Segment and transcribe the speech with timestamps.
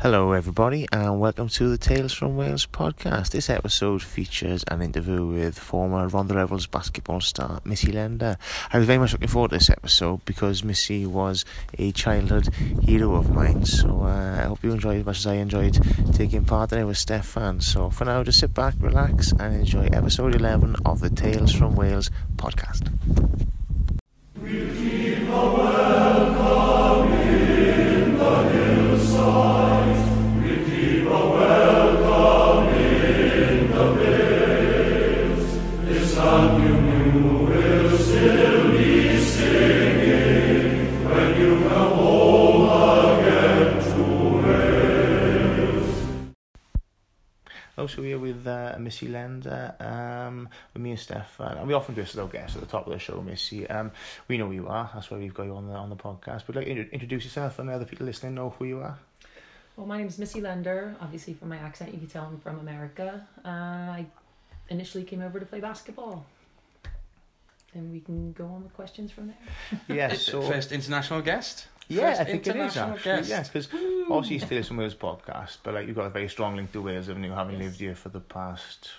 [0.00, 3.30] Hello, everybody, and welcome to the Tales from Wales podcast.
[3.30, 8.36] This episode features an interview with former Rhondda Rebels basketball star Missy Lender.
[8.70, 11.46] I was very much looking forward to this episode because Missy was
[11.78, 13.64] a childhood hero of mine.
[13.64, 15.78] So uh, I hope you enjoyed as much as I enjoyed
[16.12, 17.62] taking part in it with Stefan.
[17.62, 21.74] So for now, just sit back, relax, and enjoy episode 11 of the Tales from
[21.74, 22.92] Wales podcast.
[47.96, 52.02] So we're with uh, Missy Lender, um, with me and Stefan, and we often do
[52.02, 53.66] this with our guests at the top of the show, Missy.
[53.68, 53.90] Um,
[54.28, 56.42] we know who you are, that's why we've got you on the on the podcast.
[56.46, 58.98] But like, introduce yourself, and the other people listening know who you are.
[59.76, 60.94] Well, my name is Missy Lender.
[61.00, 63.26] Obviously, from my accent, you can tell I'm from America.
[63.42, 64.06] Uh, I
[64.68, 66.26] initially came over to play basketball.
[67.72, 69.80] And we can go on with questions from there.
[69.88, 71.66] Yes, so First international guest?
[71.88, 73.02] Yeah, I think it is actually.
[73.02, 73.28] guest.
[73.28, 73.68] Yes, because
[74.10, 76.82] obviously it's Tales from Wales podcast, but like you've got a very strong link to
[76.82, 77.32] Wales, haven't you?
[77.32, 77.62] Having Yes.
[77.64, 78.90] lived here for the past.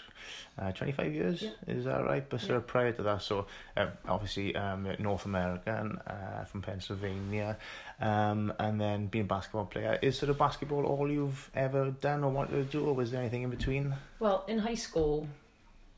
[0.59, 1.51] Uh, 25 years, Yeah.
[1.67, 2.27] is that right?
[2.27, 2.55] But sort Yeah.
[2.57, 3.45] of prior to that, so
[3.77, 7.57] um, obviously um, North American, uh, from Pennsylvania,
[8.01, 9.99] um, and then being a basketball player.
[10.01, 13.21] Is sort of basketball all you've ever done or wanted to do, or was there
[13.21, 13.93] anything in between?
[14.17, 15.27] Well, in high school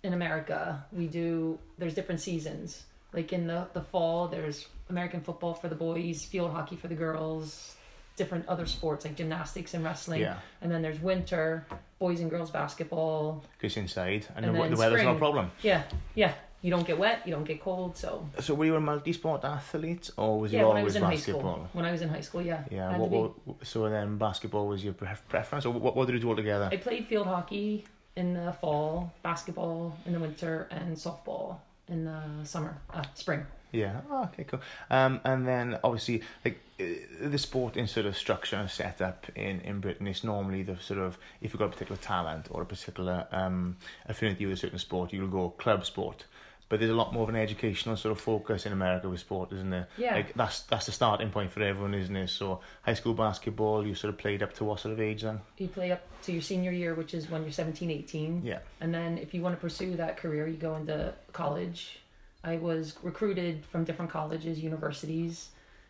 [0.04, 2.84] in America, we do, there's different seasons.
[3.14, 6.96] Like in the, the fall, there's American football for the boys, field hockey for the
[6.96, 7.76] girls,
[8.16, 10.22] different other sports like gymnastics and wrestling.
[10.22, 11.66] Yeah, And then there's winter,
[12.00, 13.44] boys and girls basketball.
[13.58, 15.52] because inside, and, And the, the weather's not a problem.
[15.62, 15.84] Yeah,
[16.16, 16.34] yeah.
[16.62, 20.10] You don't get wet, you don't get cold, so So were you a multi-sport athlete,
[20.18, 21.42] or was yeah, you when I always was in basketball?
[21.42, 21.70] high school.
[21.72, 22.64] When I was in high school, yeah.
[22.70, 22.98] Yeah.
[22.98, 23.10] What,
[23.46, 26.68] what, so then basketball was your preference, or what, what did you do altogether?
[26.70, 27.86] I played field hockey
[28.18, 33.46] in the fall, basketball in the winter, and softball in the summer, uh, spring.
[33.72, 34.02] Yeah.
[34.10, 34.44] Oh, okay.
[34.46, 34.62] Cool.
[34.90, 36.84] Um, and then obviously, like uh,
[37.22, 41.00] the sport in sort of structure and setup in in Britain is normally the sort
[41.00, 43.78] of if you've got a particular talent or a particular um
[44.08, 46.26] affinity with a certain sport, you'll go club sport.
[46.70, 49.52] But there's a lot more of an educational sort of focus in America with sport,
[49.54, 49.88] isn't there?
[49.98, 50.14] Yeah.
[50.14, 52.30] Like that's that's the starting point for everyone, isn't it?
[52.30, 55.42] So high school basketball, you sort of played up to what sort of age then?
[55.58, 58.44] You play up to your senior year, which is when you're 17, 18.
[58.46, 58.60] Yeah.
[58.82, 62.00] And then if you want to pursue that career, you go into college.
[62.44, 65.50] I was recruited from different colleges, universities,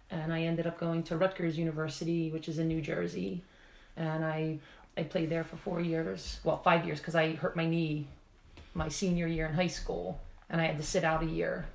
[0.09, 3.43] and I ended up going to Rutgers University, which is in New Jersey.
[3.95, 4.59] And I
[4.97, 8.07] I played there for four years, well, five years, because I hurt my knee
[8.73, 11.65] my senior year in high school, and I had to sit out a year.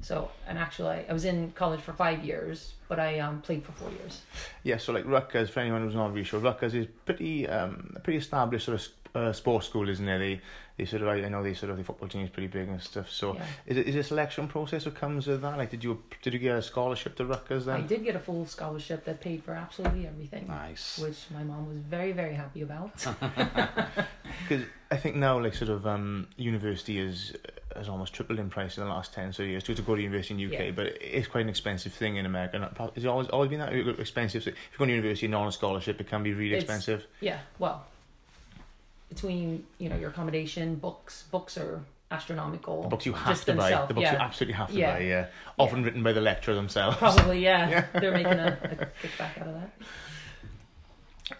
[0.00, 3.72] So, and actually, I was in college for five years, but I um, played for
[3.72, 4.22] four years.
[4.62, 8.18] Yeah, so like Rutgers, for anyone who's not really sure, Rutgers is pretty um pretty
[8.18, 10.18] established sort of uh, sports school, isn't it?
[10.18, 10.40] They
[10.76, 12.82] they sort of I know they sort of the football team is pretty big and
[12.82, 13.08] stuff.
[13.10, 13.44] So Yeah.
[13.66, 15.56] is it is a selection process that comes with that?
[15.56, 17.76] Like, did you did you get a scholarship to Rutgers then?
[17.76, 20.48] I did get a full scholarship that paid for absolutely everything.
[20.48, 20.98] Nice.
[20.98, 22.92] which my mom was very very happy about.
[24.48, 27.34] Because I think now like sort of um university is
[27.76, 30.02] has almost tripled in price in the last ten so years to to go to
[30.02, 30.70] university in UK, Yeah.
[30.72, 32.56] but it's quite an expensive thing in America.
[32.56, 34.42] And It's always always been that expensive.
[34.42, 36.54] So if you go to university and not on a scholarship, it can be really
[36.56, 37.06] It's- expensive.
[37.20, 37.86] yeah, well,
[39.08, 42.82] between you know your accommodation, books, books are astronomical.
[42.82, 43.70] The books you have to buy.
[43.86, 44.92] The books you absolutely have to Yeah.
[44.94, 45.00] buy.
[45.00, 45.26] Yeah,
[45.58, 46.96] often written by the lecturer themselves.
[46.96, 47.68] Probably yeah.
[47.94, 48.00] Yeah.
[48.00, 49.70] They're making a, a kickback out of that.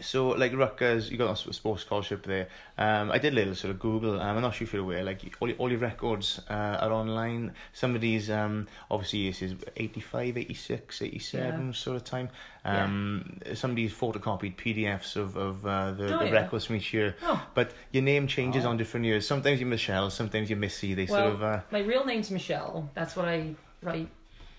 [0.00, 2.48] So, like Rutgers, you got a sports scholarship there.
[2.78, 4.18] Um, I did a little sort of Google.
[4.18, 5.04] Um, I'm not sure if you're aware.
[5.04, 7.52] Like all, your- all your records uh, are online.
[7.74, 12.30] Some of these, um, obviously, this is 85, 86, 87 sort of time.
[12.64, 16.30] Um, Some of these photocopied PDFs of of uh, the, Oh, the yeah.
[16.32, 17.14] records from each year.
[17.22, 17.46] Oh.
[17.52, 18.70] But your name changes Oh.
[18.70, 19.26] on different years.
[19.26, 20.08] Sometimes you're Michelle.
[20.08, 20.94] Sometimes you're Missy.
[20.94, 21.42] They sort of.
[21.42, 22.88] Uh, My real name's Michelle.
[22.94, 24.08] That's what I write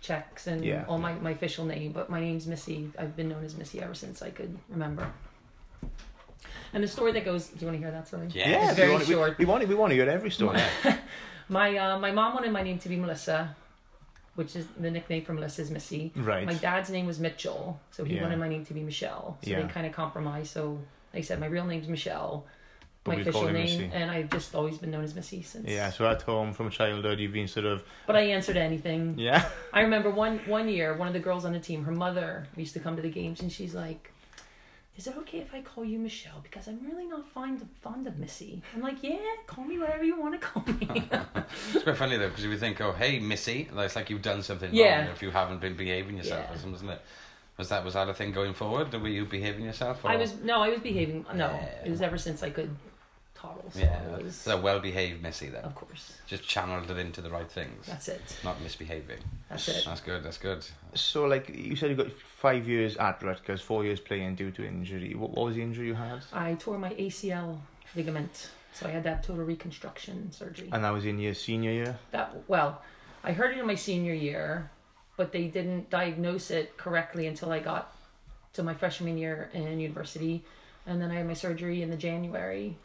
[0.06, 0.86] checks and Yeah.
[0.88, 1.92] all my, my official name.
[1.92, 2.92] But my name's Missy.
[3.00, 5.06] I've been known as Missy ever since I could remember.
[6.74, 7.48] And the story that goes.
[7.48, 8.28] Do you want to hear that story?
[8.34, 8.50] Yeah.
[8.50, 9.38] yeah, it's we very want, we- short.
[9.38, 9.70] We, want it.
[9.70, 10.60] We want to hear every story.
[11.50, 13.56] My uh, my mom wanted my name to be Melissa,
[14.34, 16.12] which is the nickname for Melissa is Missy.
[16.16, 16.44] right.
[16.44, 18.24] My dad's name was Mitchell, so he Yeah.
[18.24, 19.38] wanted my name to be Michelle.
[19.44, 19.62] So Yeah.
[19.62, 20.52] they kind of compromised.
[20.52, 20.80] So
[21.14, 22.46] I said my real name's Michelle,
[23.06, 23.92] But my we call official name, Missy.
[23.94, 25.70] and I've just always been known as Missy since.
[25.70, 25.92] Yeah.
[25.92, 27.84] So at home, from childhood, you've been sort of.
[28.08, 29.14] But I answered anything.
[29.18, 29.48] Yeah.
[29.72, 32.74] I remember one one year, one of the girls on the team, her mother used
[32.74, 34.12] to come to the games, and she's like.
[34.98, 36.40] Is it okay if I call you Michelle?
[36.42, 38.62] Because I'm really not fond of, fond of Missy.
[38.74, 40.88] I'm like, yeah, call me whatever you want to call me.
[41.74, 44.22] It's quite funny though, because if you think, oh, hey, Missy, like, it's like you've
[44.22, 45.00] done something Yeah.
[45.02, 46.56] wrong if you haven't been behaving yourself Yeah.
[46.56, 47.02] or something, isn't it?
[47.58, 48.94] Was that was that a thing going forward?
[48.94, 50.06] Were you behaving yourself?
[50.06, 50.12] Or?
[50.12, 51.26] I was no, I was behaving.
[51.36, 51.50] No,
[51.84, 52.70] it was ever since I could
[53.36, 53.70] toddle.
[53.72, 55.64] So Yeah, it was, so well behaved Missy then.
[55.64, 56.14] of course.
[56.28, 57.86] Just channeled it into the right things.
[57.86, 58.22] That's it.
[58.44, 59.20] Not misbehaving.
[59.50, 59.84] That's it.
[59.86, 60.24] That's good.
[60.24, 60.66] That's good.
[60.94, 64.66] So, like you said, you got five years at Rutgers, four years playing due to
[64.66, 65.14] injury.
[65.14, 66.22] What, what was the injury you had?
[66.34, 67.60] I tore my ACL
[67.96, 70.70] ligament, so I had to have total reconstruction surgery.
[70.72, 72.00] And that was in your senior year.
[72.12, 72.82] that well,
[73.24, 74.72] I heard it in my senior year,
[75.18, 77.96] but they didn't diagnose it correctly until I got
[78.54, 80.44] to my freshman year in university,
[80.86, 82.78] and then I had my surgery in the January.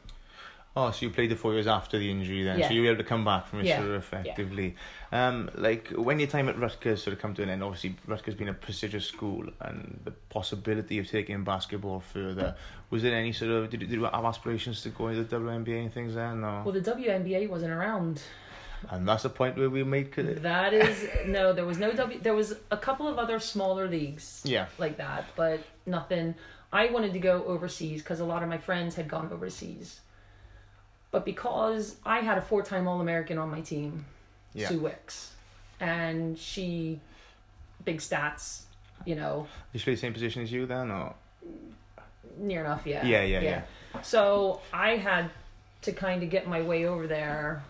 [0.77, 2.69] Oh, so you played the four years after the injury then, Yeah.
[2.69, 3.79] so you were able to come back from it Yeah.
[3.79, 4.77] sort of effectively.
[5.11, 8.37] Um, like when your time at Rutgers sort of come to an end, obviously Rutgers
[8.37, 12.55] being a prestigious school and the possibility of taking basketball further,
[12.91, 15.81] was there any sort of did, did you have aspirations to go into the WNBA
[15.83, 16.41] and things then?
[16.43, 16.63] No.
[16.65, 18.23] Well, the WNBA wasn't around.
[18.91, 20.13] and that's the point where we made.
[20.15, 22.19] That is no, there was no W.
[22.21, 24.67] There was a couple of other smaller leagues Yeah.
[24.79, 26.37] like that, but nothing.
[26.73, 30.01] I wanted to go overseas because a lot of my friends had gone overseas.
[31.11, 34.05] But because I had a four-time All-American on my team,
[34.55, 34.69] Yeah.
[34.69, 35.33] Sue Wicks,
[35.81, 37.01] and she,
[37.85, 38.63] big stats,
[39.05, 41.15] you know, Did you play the same position as you then, or
[42.37, 43.05] near enough, yeah.
[43.05, 43.63] Yeah, yeah, yeah.
[44.03, 45.31] So I had
[45.83, 47.63] to kind of get my way over there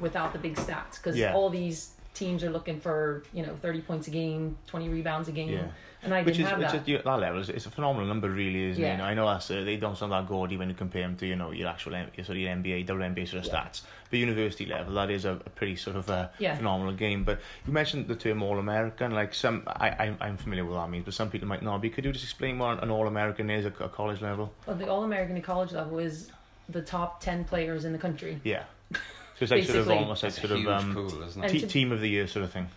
[0.00, 1.34] without the big stats because Yeah.
[1.34, 5.32] all these teams are looking for you know thirty points a game, twenty rebounds a
[5.32, 5.68] game, yeah?
[6.02, 6.88] and I Which didn't is, have which that.
[6.88, 8.86] is at that level, is- it's a phenomenal number, really, isn't it?
[8.86, 8.92] Yeah.
[8.92, 11.16] You know, I know that's, uh, they don't sound that gaudy when you compare them
[11.16, 13.60] to, you know, your actual your sort of your NBA, WNBA sort of Yeah.
[13.64, 13.82] stats.
[14.10, 16.56] But university level, that is a, a pretty sort of uh, Yeah.
[16.56, 17.24] phenomenal game.
[17.24, 20.90] But you mentioned the term All-American, like some, I, I, I'm familiar with what that
[20.90, 21.90] means, but some people might not be.
[21.90, 24.52] Could you just explain what an All-American is at a college level?
[24.66, 26.30] Well, the All American at college level is
[26.68, 28.64] the top ten players in the country, Yeah.
[29.38, 29.98] So it's like sort of Basically.
[29.98, 31.54] almost like That's a sort of huge um, pool, isn't And it?
[31.54, 32.68] te- to- team of the year sort of thing.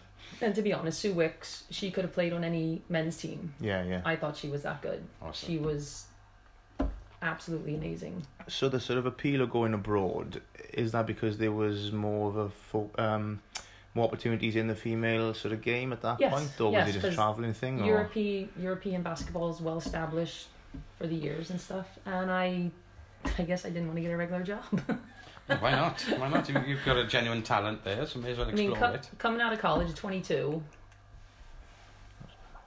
[0.41, 3.53] and to be honest, Sue Wicks, she could have played on any men's team.
[3.59, 4.01] Yeah, yeah.
[4.05, 5.03] I thought she was that good.
[5.21, 5.47] Awesome.
[5.47, 6.05] She was
[7.21, 8.25] absolutely amazing.
[8.47, 10.41] So the sort of appeal of going abroad
[10.73, 13.41] is that because there was more of a fo- um,
[13.93, 16.95] more opportunities in the female sort of game at that Yes, point, or yes, was
[16.95, 17.81] it just a 'cause traveling thing?
[17.81, 17.85] Or?
[17.85, 20.47] European European basketball is well established
[20.97, 22.71] for the years and stuff, and I,
[23.37, 24.63] I guess I didn't want to get a regular job.
[25.59, 26.01] Why not?
[26.17, 26.47] Why not?
[26.49, 28.95] You, you've got a genuine talent there, so may as well I mean, explore co-
[28.95, 29.09] it.
[29.17, 30.63] coming out of college at 22,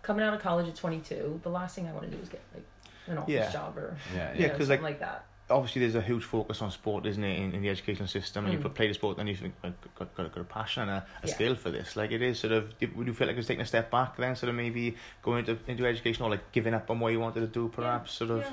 [0.02, 2.42] coming out of college at 22, the last thing I want to do is get
[2.54, 2.64] like
[3.06, 3.50] an office Yeah.
[3.50, 5.26] job or Yeah, you Yeah, know, 'cause, something like- like that.
[5.50, 8.46] Obviously, there's a huge focus on sport, isn't it, in, in the educational system?
[8.46, 8.62] And Mm.
[8.62, 11.26] you play the sport, then you've got, got, got, got a passion and a, a
[11.28, 11.34] Yeah.
[11.34, 11.96] skill for this.
[11.96, 12.78] Like it is sort of.
[12.78, 15.40] did- Would you feel like it's taking a step back then, sort of maybe going
[15.40, 18.30] into into education or like giving up on what you wanted to do, perhaps, sort
[18.30, 18.38] of?
[18.38, 18.52] Yeah.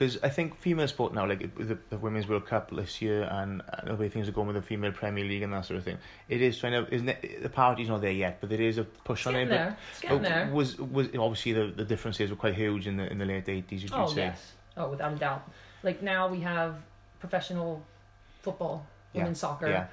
[0.00, 3.60] Because I think female sport now, like the, the Women's World Cup this year and,
[3.68, 5.84] and the way things are going with the female Premier League and that sort of
[5.84, 8.78] thing, it is trying to, isn't it, the parity's not there yet, but there is
[8.78, 9.50] a push It's on getting it.
[9.50, 9.76] there.
[9.90, 10.50] It's getting but there.
[10.54, 13.82] was was obviously the, the differences were quite huge in the in the late eighties,
[13.82, 14.22] would you Oh say?
[14.22, 14.52] yes.
[14.74, 15.50] Oh, without a doubt.
[15.82, 16.76] Like now we have
[17.18, 17.82] professional
[18.40, 19.20] football, Yeah.
[19.24, 19.68] women's soccer.
[19.68, 19.86] Yeah.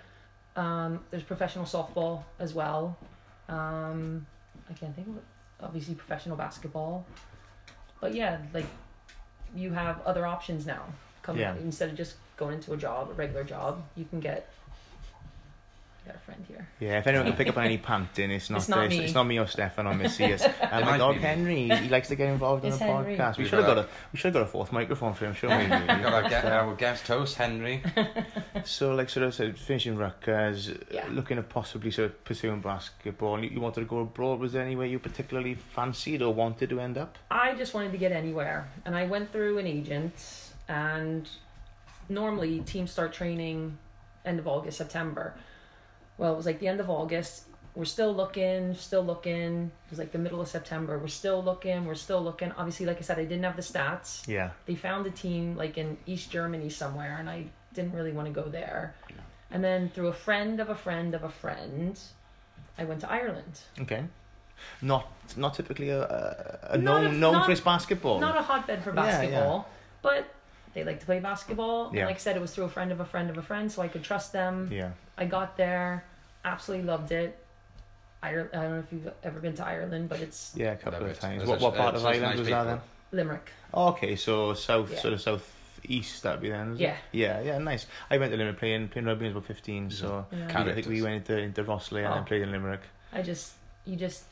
[0.56, 2.98] Um, there's professional softball as well.
[3.50, 4.25] Um,
[4.69, 5.24] I can't think of it.
[5.59, 7.06] Obviously, professional basketball.
[8.00, 8.68] But yeah, like
[9.57, 10.83] you have other options now.
[11.24, 11.56] Come Yeah.
[11.56, 14.50] instead of just going into a job, a regular job, you can get.
[16.39, 16.68] I friend here.
[16.89, 19.04] Yeah, if anyone can pick up on any panting, it's not It's not it's, me.
[19.06, 20.24] it's not me or Stefan or Missy.
[20.62, 21.16] And my dog.
[21.18, 21.69] Oh, Henry.
[21.69, 23.16] He likes to get involved in It's the Henry.
[23.18, 23.38] podcast.
[23.38, 25.25] We We've should have got got a we should have got a fourth microphone for
[25.25, 25.66] him, shouldn't we?
[25.78, 26.30] We've got our, really?
[26.30, 27.83] guest, our guest host, Henry.
[28.64, 31.06] so, like, sort of, sort of finishing Rutgers, Yeah.
[31.09, 33.44] looking at possibly sort of pursuing basketball.
[33.44, 34.40] You, you wanted to go abroad.
[34.40, 37.18] Was there anywhere you particularly fancied or wanted to end up?
[37.31, 40.14] I just wanted to get anywhere, and I went through an agent.
[40.69, 41.30] And
[42.09, 43.78] normally teams start training
[44.26, 45.33] end of August, September.
[46.18, 47.44] Well, it was like the end of August.
[47.76, 49.71] We're still looking, still looking.
[49.86, 50.97] It was like the middle of September.
[50.97, 52.52] We're still looking, we're still looking.
[52.54, 54.28] Obviously, like I said, I didn't have the stats.
[54.28, 54.50] Yeah.
[54.66, 57.45] They found a team like in East Germany somewhere, and I
[57.76, 58.95] didn't really want to go there.
[59.52, 62.00] And then through a friend of a friend of a friend,
[62.80, 63.59] I went to Ireland.
[63.81, 64.04] Okay.
[64.81, 65.06] Not
[65.36, 68.19] not typically a, a, a known a- known not- for its basketball.
[68.19, 69.12] Not a hotbed for Yeah, yeah.
[69.12, 69.68] basketball,
[70.02, 70.26] but
[70.78, 71.90] they like to play basketball.
[71.92, 72.02] Yeah.
[72.02, 73.72] And like I said, it was through a friend of a friend of a friend,
[73.72, 74.69] so I could trust them.
[74.72, 74.92] yeah.
[75.18, 76.04] I got there,
[76.46, 77.44] absolutely loved it.
[78.22, 81.00] Ire- I don't know if you've ever been to Ireland, but it's Yeah, a couple
[81.00, 81.19] Love of it.
[81.19, 81.46] times.
[81.46, 82.66] What, what part uh, of Ireland nice was that people.
[82.66, 82.81] then?
[83.19, 83.52] Limerick.
[83.74, 85.00] Oh, okay, so south, Yeah.
[85.00, 85.54] sort of south
[85.84, 86.74] east that'd be then.
[86.74, 86.84] is it?
[86.84, 86.96] Yeah.
[87.12, 87.88] Yeah, yeah, nice.
[88.12, 90.48] I went to Limerick playing playing rugby when I was about fifteen, so Yeah.
[90.62, 92.14] I think we went into into Rosslare and Oh.
[92.16, 92.81] then played in Limerick.
[93.14, 93.54] I just
[93.86, 94.24] you just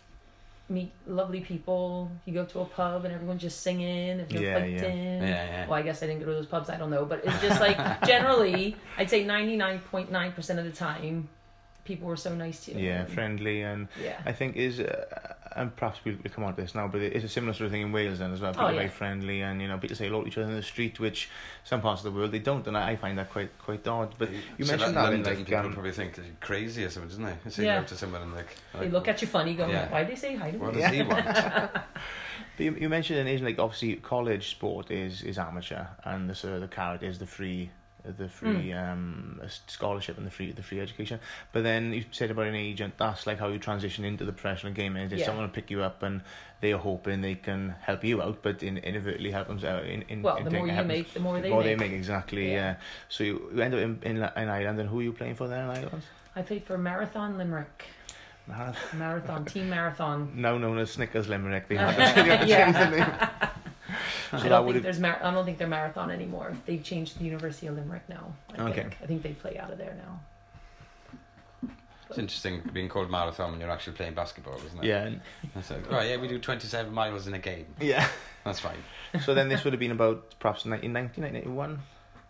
[0.69, 2.11] meet lovely people.
[2.25, 4.17] You go to a pub and everyone's just singing.
[4.17, 4.81] There's no Yeah, yeah.
[5.21, 5.67] Yeah, yeah.
[5.67, 6.69] Well, I guess I didn't go to those pubs.
[6.69, 10.59] I don't know, but it's just like generally, I'd say ninety nine point nine percent
[10.59, 11.29] of the time,
[11.85, 12.79] people were so nice to you.
[12.87, 14.19] Yeah, and- friendly and Yeah.
[14.25, 17.23] I think is uh, and perhaps we'll, we'll come on to this now, but it's
[17.23, 18.51] a similar sort of thing in Wales then as well.
[18.51, 18.77] People Oh, are yeah.
[18.79, 21.29] very friendly and you know people say hello to each other in the street, which
[21.63, 24.15] some parts of the world they don't, and I, I find that quite quite odd.
[24.17, 26.83] But you So mentioned that in London, like people um, probably think that you're crazy
[26.83, 27.35] or something, doesn't they?
[27.45, 27.75] They say Yeah.
[27.75, 29.89] hello to someone and like, They look at you funny, going, Yeah.
[29.89, 30.63] "Why they say hi to me?
[30.65, 31.25] What me?" does he want?
[32.57, 36.35] But you, you mentioned in Asian, like obviously college sport is is amateur, and the
[36.35, 37.69] sort of the carrot is the free,
[38.17, 38.77] the free Hmm.
[38.77, 41.19] um scholarship and the free the free education.
[41.53, 44.73] But then you said about an agent, that's like how you transition into the professional
[44.73, 44.95] game.
[44.97, 45.25] Is if Yeah.
[45.25, 46.21] someone will pick you up and
[46.61, 49.85] they're hoping they can help you out, but in, inadvertently help them out.
[49.85, 51.77] In, in, Well, in the more you help- make, the more the they more make.
[51.77, 52.47] they make exactly.
[52.47, 52.53] Yeah.
[52.55, 52.75] Yeah.
[53.09, 55.47] So you, you end up in, in in Ireland, and who are you playing for
[55.47, 56.03] there in Ireland?
[56.35, 57.85] I played for Marathon Limerick,
[58.47, 58.99] Marathon.
[58.99, 60.31] Marathon Team Marathon.
[60.35, 61.67] Now known as Snickers Limerick.
[61.67, 62.65] They had to, they had to Yeah.
[62.65, 63.49] change the name.
[64.31, 66.53] I don't that think there's mar- I don't think they're marathon anymore.
[66.65, 68.33] They've changed the University of Limerick now.
[68.57, 68.81] I Okay.
[68.81, 68.97] think.
[69.01, 70.19] I think they play out of there now.
[72.09, 74.85] It's interesting being called marathon when you're actually playing basketball, isn't it?
[74.85, 75.21] yeah, and-
[75.55, 77.65] like, right, yeah, we do 27 miles in a game.
[77.79, 78.07] yeah.
[78.43, 78.77] That's fine.
[79.23, 81.79] So then this would have been about perhaps in 1991,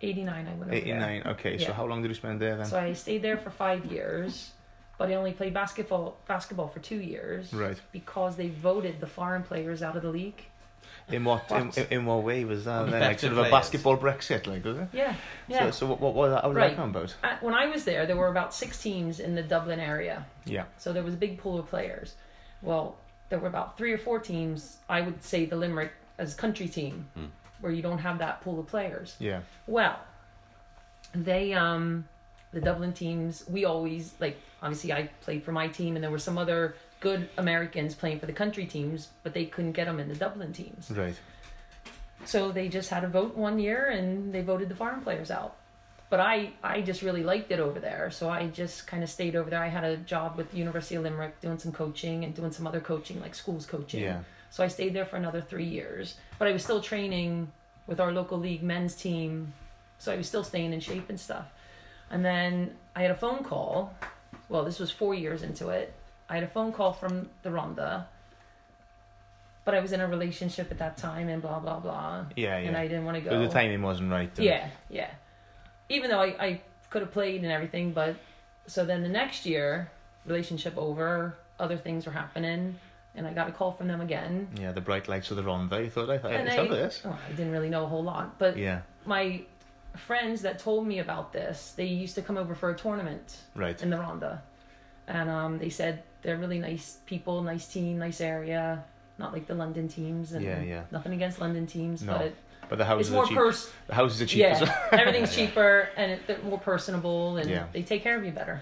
[0.02, 0.78] 89 I went over there.
[0.80, 1.24] 89.
[1.28, 2.66] Okay, so how long did you spend there then?
[2.66, 4.52] So I stayed there for five years,
[4.98, 7.78] but I only played basketball basketball for two years Right.
[7.92, 10.46] because they voted the foreign players out of the league.
[11.10, 11.78] In what, in, What?
[11.78, 12.90] in, in what way was that?
[12.90, 13.00] Then?
[13.00, 14.88] Like sort of a basketball Brexit, like was it?
[14.92, 15.14] Yeah,
[15.48, 15.66] yeah.
[15.66, 16.42] So, so what, what was that?
[16.42, 16.76] How did Right.
[16.76, 17.16] that about?
[17.24, 20.26] Uh, when I was there, there were about six teams in the Dublin area.
[20.46, 20.64] Yeah.
[20.80, 22.16] So there was a big pool of players.
[22.64, 22.98] Well,
[23.30, 24.78] there were about three or four teams.
[24.90, 27.26] I would say the Limerick as country team, Hmm.
[27.62, 29.16] where you don't have that pool of players.
[29.20, 29.42] Yeah.
[29.68, 30.00] Well,
[31.14, 32.08] they um,
[32.52, 33.44] the Dublin teams.
[33.48, 34.38] We always like.
[34.62, 38.26] Obviously, I played for my team, and there were some other good Americans playing for
[38.26, 40.90] the country teams, but they couldn't get them in the Dublin teams.
[40.90, 41.14] Right.
[42.26, 45.56] So they just had a vote one year, and they voted the foreign players out.
[46.10, 49.36] But I, I just really liked it over there, so I just kind of stayed
[49.36, 49.62] over there.
[49.62, 52.66] I had a job with the University of Limerick doing some coaching and doing some
[52.66, 54.02] other coaching, like schools coaching.
[54.02, 54.22] Yeah.
[54.50, 56.16] So I stayed there for another three years.
[56.40, 57.52] But I was still training
[57.86, 59.54] with our local league men's team.
[60.00, 61.46] So I was still staying in shape and stuff.
[62.10, 63.94] And then I had a phone call.
[64.50, 65.94] Well, this was four years into it.
[66.30, 68.06] I had a phone call from the Rhondda.
[69.64, 72.26] But I was in a relationship at that time and blah, blah, blah.
[72.36, 72.68] Yeah, yeah.
[72.68, 72.78] And.
[72.78, 73.32] I didn't want to go.
[73.32, 74.34] So the timing wasn't right.
[74.36, 74.46] then.
[74.46, 75.10] Yeah, yeah.
[75.90, 78.16] Even though I, I could have played and everything, but
[78.68, 79.90] so then the next year,
[80.26, 82.76] relationship over, other things were happening,
[83.16, 84.48] and I got a call from them again.
[84.60, 85.84] Yeah, the bright lights of the Rhondda.
[85.84, 87.02] You thought I thought And I I- this.
[87.06, 88.82] Oh, I didn't really know a whole lot, but Yeah.
[89.06, 89.42] my
[89.96, 93.82] friends that told me about this, they used to come over for a tournament Right.
[93.82, 94.40] in the Rhondda,
[95.08, 98.84] and um, they said they're really nice people, nice team, nice area.
[99.18, 100.84] Not like the London teams, and Yeah, yeah.
[100.92, 102.34] nothing against London teams, No, but
[102.68, 103.38] But the houses it's more are cheap.
[103.38, 104.78] pers- the houses are cheap yeah, well.
[105.00, 107.68] everything's cheaper and it, they're more personable and Yeah.
[107.72, 108.60] they take care of you better.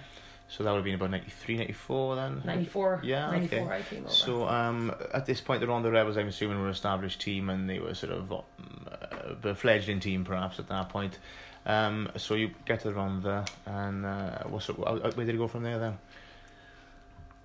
[0.49, 2.41] So that would have been about 93, 94 then?
[2.45, 3.75] 94, Yeah, 94 okay.
[3.75, 4.13] I came over.
[4.13, 7.67] So um, at this point, the Rhondda Rebels, I'm assuming, were an established team, and
[7.67, 8.43] they were sort of um,
[8.91, 11.17] uh, a fledgling team, perhaps at that point.
[11.65, 15.47] Um, so you get to the Rhondda, and uh, what's it, where did it go
[15.47, 15.97] from there then?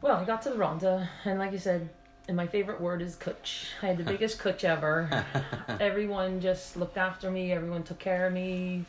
[0.01, 1.89] Well, I got to the Rhondda and like you said,
[2.29, 3.67] and my favorite word is cwtch.
[3.83, 5.25] I had the biggest cwtch ever.
[5.81, 7.53] everyone just looked after me.
[7.53, 8.85] Everyone took care of me.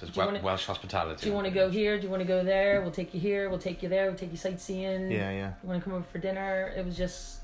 [0.00, 1.22] Just Do you wanna- Welsh hospitality.
[1.22, 1.96] Do you want to go here?
[1.98, 2.80] Do you want to go there?
[2.80, 3.48] We'll take you here.
[3.50, 4.06] We'll take you there.
[4.06, 5.10] We'll take you sightseeing.
[5.10, 5.52] Yeah, yeah.
[5.62, 6.72] You want to come over for dinner?
[6.76, 7.38] It was just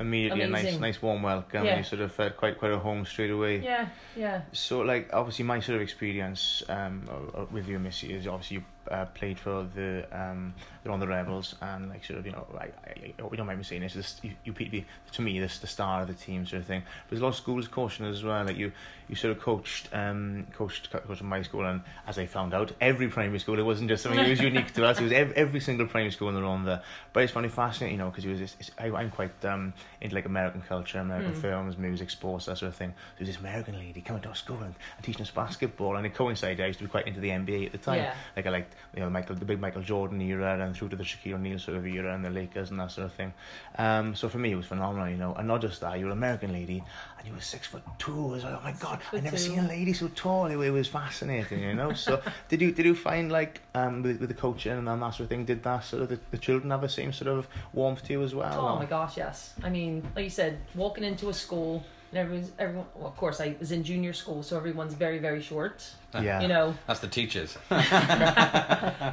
[0.00, 1.64] Immediately a nice, nice warm welcome.
[1.64, 1.78] Yeah.
[1.78, 3.58] You sort of felt quite, quite at home straight away.
[3.60, 4.42] yeah, yeah.
[4.52, 8.56] So, like, obviously, my sort of experience um, uh, uh, with you, Missy, is obviously
[8.58, 12.46] you uh, played for the um, the Rhondda Rebels, and like, sort of, you know,
[12.58, 15.38] I, I, I you don't mind me saying this, this you, you be to me,
[15.40, 16.82] this the star of the team, sort of thing.
[16.82, 18.44] But there's a lot of schools coaching as well.
[18.44, 18.72] Like, you,
[19.08, 22.72] you sort of coached, um, coached, co- coached my school, and as I found out,
[22.80, 23.58] every primary school.
[23.58, 24.98] It wasn't just something that was unique to us.
[24.98, 26.82] It was every, every single primary school in the Rhondda.
[27.12, 28.40] But it's funny, fascinating, you know, because it was.
[28.40, 29.72] It's, I, I'm quite um,
[30.06, 31.40] into like American culture, American Mm.
[31.42, 32.88] films, music, sports, that sort of thing.
[33.18, 36.06] There was this American lady coming to our school and, and teaching us basketball, and
[36.06, 36.60] it coincided.
[36.64, 37.96] I used to be quite into the NBA at the time.
[37.98, 38.14] Yeah.
[38.34, 41.04] Like I liked, you know, Michael, the big Michael Jordan era, and through to the
[41.04, 43.32] Shaquille O'Neal sort of era, and the Lakers and that sort of thing.
[43.78, 45.34] Um, so for me, it was phenomenal, you know.
[45.34, 46.82] And not just that, you were an American lady,
[47.18, 48.12] and you were six foot two.
[48.28, 49.42] I was like, oh my god, I never two.
[49.42, 50.46] seen a lady so tall.
[50.46, 51.92] It, it was fascinating, you know.
[51.92, 55.20] So did you did you find like um with, with the coaching and that sort
[55.20, 55.44] of thing?
[55.44, 58.22] Did that sort of the, the children have the same sort of warmth to you
[58.22, 58.54] as well?
[58.60, 59.54] Oh or- my gosh, yes.
[59.62, 62.86] I mean, like you said, walking into a school and everyone's everyone.
[62.94, 65.88] Well, of course, I was in junior school, so everyone's very very short.
[66.14, 66.40] Yeah.
[66.40, 67.58] You know, That's the teachers.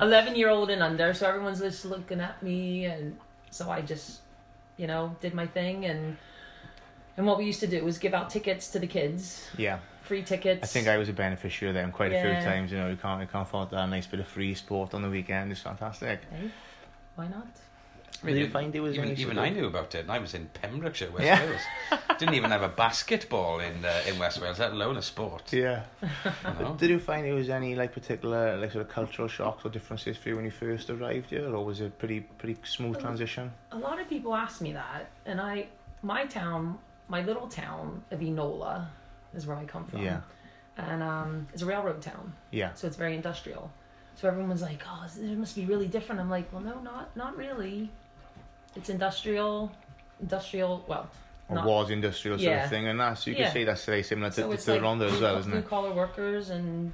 [0.01, 3.17] eleven year old and under, so everyone's just looking at me, and
[3.49, 4.21] so I just,
[4.77, 6.17] you know, did my thing, and
[7.17, 9.77] And what we used to do was give out tickets to the kids, Yeah.
[10.01, 10.63] free tickets.
[10.63, 12.71] I think I was a beneficiary of them quite a few times.
[12.71, 13.83] You know, you can't you can't fault that.
[13.83, 16.21] A nice bit of free sport on the weekend is fantastic.
[16.31, 16.49] Hey,
[17.15, 17.47] why not?
[18.21, 19.99] I mean, Did you find there was even, even I knew about it.
[20.01, 21.43] and I was in Pembrokeshire, West Yeah.
[21.45, 21.99] Wales.
[22.19, 25.51] Didn't even have a basketball in uh, in West Wales, let alone a sport.
[25.51, 25.83] Yeah.
[26.01, 26.09] You
[26.59, 26.75] know?
[26.77, 30.15] Did you find there was any like particular like sort of cultural shocks or differences
[30.17, 33.51] for you when you first arrived here, or was it pretty pretty smooth transition?
[33.71, 35.67] A lot of people ask me that, and I,
[36.01, 36.77] my town,
[37.09, 38.87] my little town of Enola,
[39.33, 40.01] is where I come from.
[40.03, 40.21] Yeah.
[40.77, 42.73] And um, it's a railroad town, Yeah.
[42.73, 43.69] so it's very industrial.
[44.15, 47.35] So everyone's like, "Oh, it must be really different." I'm like, "Well, no, not not
[47.35, 47.89] really.
[48.75, 49.71] It's industrial,
[50.19, 50.83] industrial.
[50.87, 51.09] Well,
[51.49, 52.63] Or not, was industrial sort Yeah.
[52.63, 53.45] of thing, and that so you Yeah.
[53.45, 55.67] can say that's very similar to, so to, to like as well, isn't blue it?
[55.69, 56.93] collar workers, and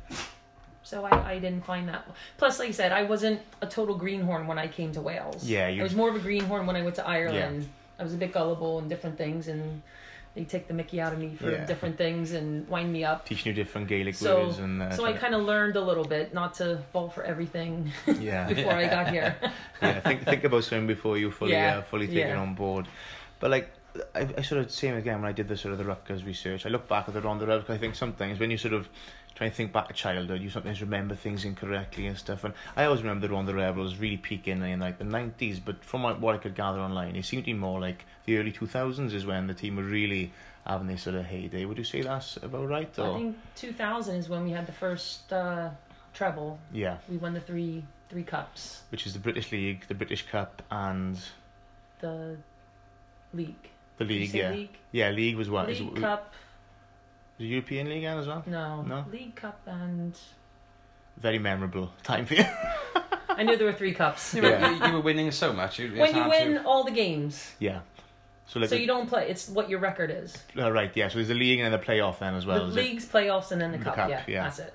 [0.84, 2.06] so I, I didn't find that.
[2.38, 5.46] Plus, like I said, I wasn't a total greenhorn when I came to Wales.
[5.46, 7.64] Yeah, you- I was more of a greenhorn when I went to Ireland.
[7.64, 7.70] Yeah.
[8.00, 9.82] I was a bit gullible and different things, and
[10.40, 11.66] they take the Mickey out of me for Yeah.
[11.66, 13.26] different things and wind me up.
[13.26, 16.06] Teaching you different Gaelic So- words and uh, So I kind of learned a little
[16.06, 19.36] bit not to fall for everything yeah before I got here.
[19.82, 22.40] yeah think think about something before you fully Yeah, uh, fully take it yeah.
[22.46, 22.88] on board.
[23.42, 23.70] But like
[24.16, 26.66] I, I sort of same again when I did the sort of the Rutgers research.
[26.66, 27.72] I look back at it on the Ronda Rousey.
[27.76, 28.88] I think sometimes when you sort of
[29.40, 32.44] try and think back to childhood, you sometimes remember things incorrectly and stuff.
[32.44, 35.62] And I always remember the Rhondda Rebels really peaking in like the nineties.
[35.62, 38.52] But from what I could gather online, it seemed to be more like the early
[38.52, 40.34] two thousands is when the team were really
[40.68, 41.64] having this sort of heyday.
[41.64, 43.00] Would you say that's about right?
[43.00, 45.70] I think 2000 is when we had the first uh,
[46.14, 46.60] treble.
[46.74, 50.62] yeah, We won the three three cups, which is the British League, the British Cup,
[50.70, 51.18] and
[52.02, 52.36] the
[53.34, 53.70] league.
[54.00, 54.34] the league.
[54.34, 54.78] Yeah, league.
[54.92, 55.68] yeah, league was what?
[55.70, 56.34] League is, Cup.
[57.40, 58.44] The European League and as well.
[58.46, 58.82] No.
[58.84, 59.06] No?
[59.12, 60.16] League Cup and
[61.18, 62.44] Very memorable time for you.
[63.30, 64.34] I knew there were three cups.
[64.34, 65.80] You, were, you were winning so much.
[65.80, 67.80] It, when you win To, all the games, yeah.
[68.48, 69.30] So like so the- you don't play.
[69.30, 70.36] It's what your record is.
[70.58, 71.08] uh, right, yeah.
[71.08, 72.60] So there's the league and then the playoff then as well.
[72.66, 72.80] the is it?
[72.80, 73.96] leagues, playoffs, and then the, The cup.
[73.96, 74.44] cup, Yeah, yeah.
[74.44, 74.74] that's it.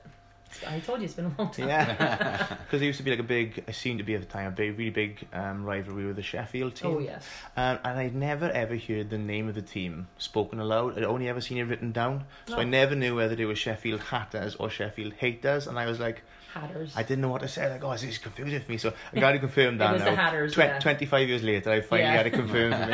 [0.68, 1.68] I told you it's been a long time.
[1.68, 4.26] Yeah, because it used to be like a big, it seemed to be at the
[4.26, 6.90] time a big, really big um, rivalry with the Sheffield team.
[6.90, 7.26] Oh yes.
[7.56, 10.96] Um, and I'd never ever heard the name of the team spoken aloud.
[10.98, 12.24] I'd only ever seen it written down.
[12.46, 15.66] So I never knew whether they were Sheffield Hatters or Sheffield Haters.
[15.66, 16.92] And I was like, Hatters.
[16.96, 17.68] I didn't know what to say.
[17.68, 18.78] Like, oh, this is confusing for me.
[18.78, 20.10] So I got to confirm that it was now.
[20.10, 20.52] the Hatters.
[20.54, 20.78] Twen- yeah.
[20.78, 22.16] 25 years later, I finally Yeah.
[22.16, 22.86] had it confirmed for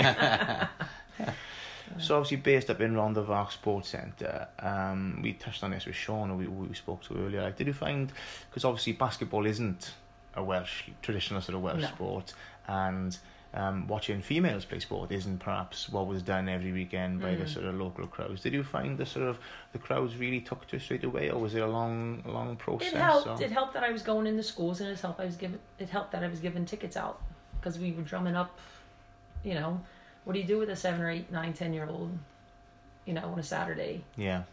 [1.23, 1.27] me.
[1.99, 5.97] So obviously based up in Rhondda Fach Sports Centre, um, we touched on this with
[5.97, 7.43] Sean, who we, we spoke to earlier.
[7.43, 8.13] Like, did you find,
[8.49, 9.93] because obviously basketball isn't
[10.35, 11.89] a Welsh, traditional sort of Welsh No.
[11.89, 12.33] sport,
[12.69, 13.19] and
[13.53, 17.49] um, watching females play sport isn't perhaps what was done every weekend by the Mm.
[17.53, 18.43] sort of local crowds.
[18.43, 19.41] Did you find the sort of,
[19.73, 22.93] the crowds really took to it straight away, or was it a long, long process?
[22.93, 23.27] It helped.
[23.27, 25.59] or- It helped that I was going into schools, and it helped I was given.
[25.81, 27.21] It helped that I was given tickets out
[27.59, 28.57] because we were drumming up.
[29.43, 29.81] You know,
[30.31, 32.17] what do you do with a seven or eight, nine, ten year old?
[33.05, 34.45] You know, on a Saturday, Yeah.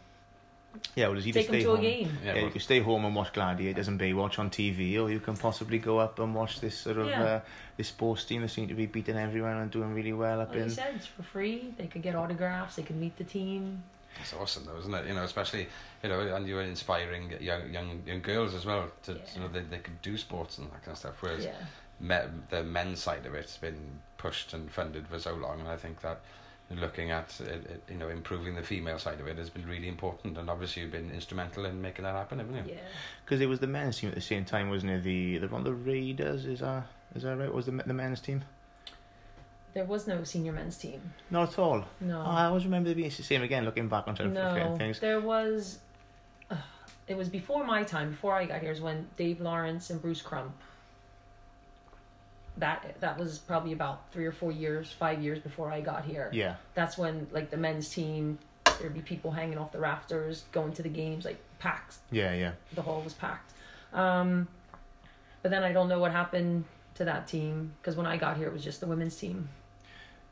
[0.96, 1.78] Yeah, well, does either take them stay to home.
[1.78, 2.18] a game.
[2.24, 5.20] yeah, Yeah, you can stay home and watch Gladiators and Baywatch on TV, or you
[5.20, 7.22] can possibly go up and watch this sort of Yeah.
[7.22, 7.40] uh,
[7.76, 10.58] this sports team that seem to be beating everyone and doing really well up Like
[10.58, 10.70] I in.
[10.70, 11.72] said, it's for free.
[11.78, 12.74] They could get autographs.
[12.76, 13.82] They could meet the team.
[14.20, 15.06] it's awesome though, isn't it?
[15.06, 15.68] You know, especially
[16.02, 19.18] you know, and you were inspiring young young young girls as well to Yeah.
[19.34, 21.22] you know they they could do sports and that kind of stuff.
[21.22, 21.54] Whereas Yeah.
[22.00, 22.16] me,
[22.50, 26.02] the men's side of it's been pushed and funded for so long, and I think
[26.02, 26.20] that
[26.70, 27.56] looking at uh, uh,
[27.88, 30.92] you know improving the female side of it has been really important, and obviously you've
[30.92, 32.74] been instrumental in making that happen, haven't you?
[32.74, 32.80] Yeah.
[33.24, 35.02] Because it was the men's team at the same time, wasn't it?
[35.02, 37.52] The the Rhondda Raiders is that is that right?
[37.52, 38.44] Was the the men's team?
[39.74, 41.00] There was no senior men's team.
[41.30, 41.84] Not at all.
[42.00, 42.20] No.
[42.20, 43.64] Oh, I always remember it being the same again.
[43.64, 44.98] Looking back on trying to things.
[44.98, 45.78] There was.
[46.50, 46.56] Uh,
[47.06, 48.10] it was before my time.
[48.10, 50.52] Before I got here is when Dave Lawrence and Bruce Crump.
[52.58, 56.30] That that was probably about three or four years, five years before I got here.
[56.32, 58.38] Yeah, That's when like the men's team,
[58.80, 61.96] there'd be people hanging off the rafters, going to the games, like packed.
[62.10, 62.52] yeah, yeah.
[62.74, 63.52] The hall was packed.
[63.92, 64.48] Um,
[65.42, 66.64] but then I don't know what happened
[66.96, 69.48] to that team because when I got here, it was just the women's team.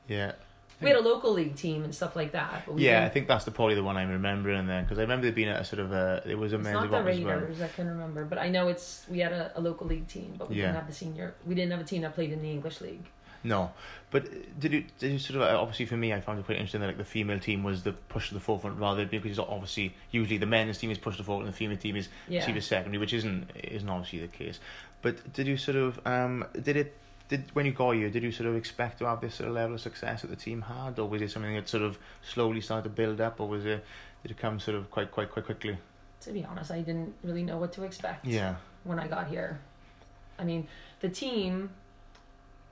[0.08, 0.32] Yeah,
[0.80, 2.64] We had a local league team and stuff like that.
[2.76, 3.04] Yeah.
[3.04, 5.48] I think that's the probably the one I'm remembering then because I remember there being
[5.48, 7.46] a sort of a it was a It's men's not the as well.
[7.64, 10.50] I can remember, but I know it's we had a, a local league team, but
[10.50, 10.62] we Yeah.
[10.66, 11.34] didn't have the senior.
[11.46, 13.04] We didn't have a team that played in the English league.
[13.44, 13.70] No,
[14.10, 16.56] but did you did you sort of uh, obviously for me I found it quite
[16.56, 19.38] interesting that like the female team was the push to the forefront rather than because
[19.38, 22.08] obviously usually the men's team is pushed to the forefront and the female team is
[22.28, 22.44] Yeah.
[22.44, 24.58] seen as secondary, which isn't isn't obviously the case.
[25.00, 26.96] But did you sort of um did it
[27.28, 29.54] did when you got here did you sort of expect to have this sort of
[29.54, 32.60] level of success that the team had or was it something that sort of slowly
[32.60, 33.84] started to build up or was it
[34.22, 35.76] did it come sort of quite quite quite quickly?
[36.22, 38.24] To be honest, I didn't really know what to expect.
[38.24, 39.60] Yeah, when I got here.
[40.38, 40.66] I mean,
[41.00, 41.70] the team,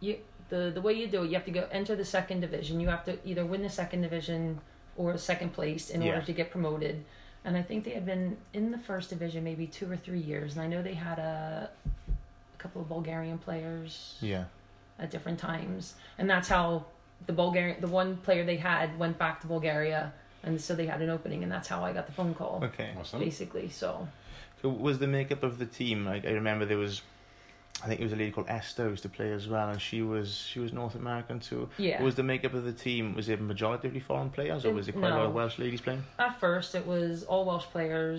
[0.01, 2.81] you the the way you do it, you have to go enter the second division.
[2.81, 4.61] You have to either win the second division
[4.97, 6.15] or second place in Yeah.
[6.15, 7.05] order to get promoted.
[7.45, 10.55] And I think they had been in the first division maybe two or three years.
[10.55, 11.69] And I know they had a,
[12.04, 12.04] a
[12.65, 14.45] couple of Bulgarian players Yeah.
[15.03, 15.95] at different times.
[16.19, 16.67] And that's how
[17.29, 20.03] the Bulgarian, the one player they had went back to Bulgaria.
[20.47, 22.91] And so they had an opening, and that's how I got the phone call, Okay.
[22.99, 23.21] Awesome.
[23.29, 23.69] basically.
[23.83, 23.89] So,
[24.61, 25.99] So was the makeup of the team?
[26.13, 26.95] Like I remember there was,
[27.83, 29.81] I think it was a lady called Esther who used to play as well, and
[29.89, 31.63] she was she was North American too.
[31.89, 32.03] yeah.
[32.09, 35.13] Was the makeup of the team was it majoritively foreign players, or was it quite
[35.17, 36.03] a lot of Welsh ladies playing?
[36.27, 38.19] At first, it was all Welsh players,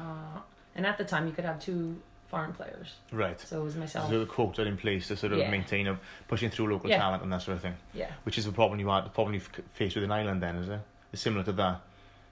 [0.00, 0.36] uh,
[0.76, 1.84] and at the time, you could have two
[2.32, 2.94] foreign players.
[3.12, 3.38] Right.
[3.38, 4.08] So it was myself.
[4.10, 5.50] So the quota in place to sort of Yeah.
[5.50, 6.96] maintain a pushing through local Yeah.
[6.98, 8.10] talent and that sort of thing, yeah.
[8.24, 10.80] which is the problem you are probably f- faced with an island then, is it?
[11.12, 11.82] It's similar to that.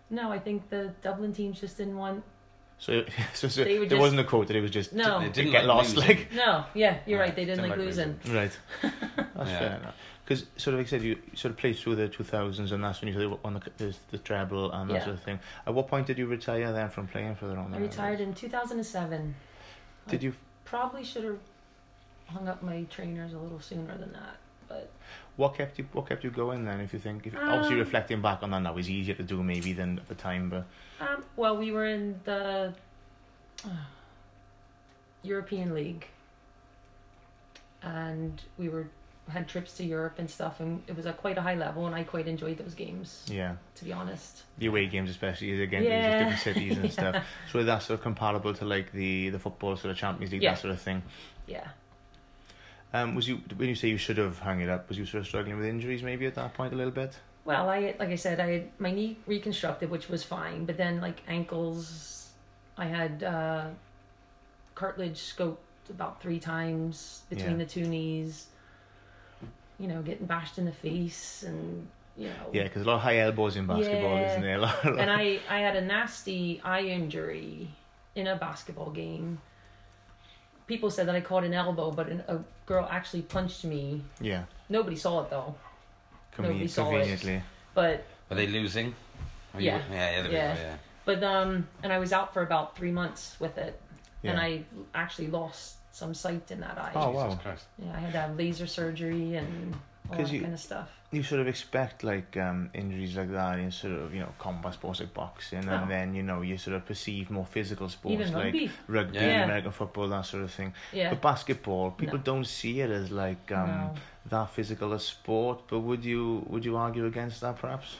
[0.09, 2.25] No, I think the Dublin teams just didn't want.
[2.79, 4.57] So, so, so there just- wasn't a quota.
[4.57, 5.21] It was just No.
[5.21, 5.97] They didn't get like lost.
[5.97, 6.17] losing.
[6.17, 7.37] Like No, yeah, you're Yeah, right.
[7.37, 8.19] They didn't didn't like like losing.
[8.29, 8.59] right.
[8.83, 9.59] That's Yeah.
[9.59, 9.95] fair enough.
[10.25, 12.85] Because sort of like I said, you sort of played through the two thousands, and
[12.85, 15.05] that's when you sort of won the, the the treble and that Yeah.
[15.05, 15.41] sort of thing.
[15.67, 17.75] At what point did you retire then from playing for the Rhondda?
[17.75, 19.35] I retired in 2007.
[20.11, 20.35] Did you?
[20.65, 21.39] Probably should have
[22.27, 24.37] hung up my trainers a little sooner than that,
[24.69, 24.91] but
[25.37, 25.87] What kept you?
[25.93, 26.81] What kept you going then?
[26.81, 29.43] If you think, if, obviously Um, reflecting back on that now, is easier to do
[29.43, 30.67] maybe than at the time, but
[31.01, 32.73] um, well, we were in the
[33.65, 33.69] uh,
[35.23, 36.07] European League,
[37.83, 38.87] and we were
[39.31, 41.95] had trips to Europe and stuff, and it was at quite a high level, and
[41.95, 44.43] I quite enjoyed those games, yeah, to be honest.
[44.59, 46.19] the away games especially again, Yeah.
[46.19, 46.91] different cities and Yeah.
[46.91, 47.25] stuff.
[47.53, 50.53] So that's sort of comparable to like the the football sort of Champions League Yeah.
[50.55, 51.03] that sort of thing.
[51.47, 51.69] Yeah.
[52.93, 54.89] Um, was you when you say you should have hung it up?
[54.89, 57.19] Was you sort of struggling with injuries maybe at that point a little bit?
[57.45, 61.01] Well, I like I said, I had my knee reconstructed, which was fine, but then
[61.01, 62.29] like ankles,
[62.77, 63.67] I had uh,
[64.75, 65.57] cartilage scoped
[65.89, 67.65] about three times between Yeah.
[67.65, 68.47] the two knees.
[69.81, 73.01] You know, getting bashed in the face, and you know, Yeah, because a lot of
[73.01, 74.31] high elbows in basketball, Yeah.
[74.31, 74.57] isn't there?
[74.57, 75.01] A lot, a lot.
[75.01, 77.69] and I I had a nasty eye injury
[78.15, 79.41] in a basketball game.
[80.67, 84.03] People said that I caught an elbow, but an, a girl actually punched me.
[84.21, 85.55] yeah, Nobody saw it though,
[86.39, 86.93] Nobody conven- saw it.
[86.93, 87.43] conveniently.
[87.75, 88.95] but Are they losing?
[89.55, 89.83] Are you- Yeah.
[89.91, 90.55] Yeah, yeah, there Yeah.
[90.57, 90.77] yeah.
[91.07, 93.81] But um, and I was out for about three months with it,
[94.23, 94.33] Yeah.
[94.33, 94.63] and I
[94.95, 96.93] actually lost some sight in that eye.
[96.95, 97.41] Oh, Jesus wow.
[97.43, 97.65] Christ.
[97.79, 99.75] Yeah, I had to have laser surgery and
[100.09, 100.89] all 'Cause that you- kind of stuff.
[101.13, 104.75] you sort of expect like um, injuries like that in sort of you know combat
[104.75, 105.73] sports like boxing, Oh.
[105.75, 108.71] and then you know you sort of perceive more physical sports Even like rugby.
[108.89, 109.45] rugby, Yeah.
[109.45, 110.73] American football, that sort of thing.
[110.93, 111.11] Yeah.
[111.11, 112.23] But basketball, people No.
[112.25, 113.95] don't see it as like um, no.
[114.27, 115.63] that physical a sport.
[115.69, 117.97] But would you would you argue against that perhaps?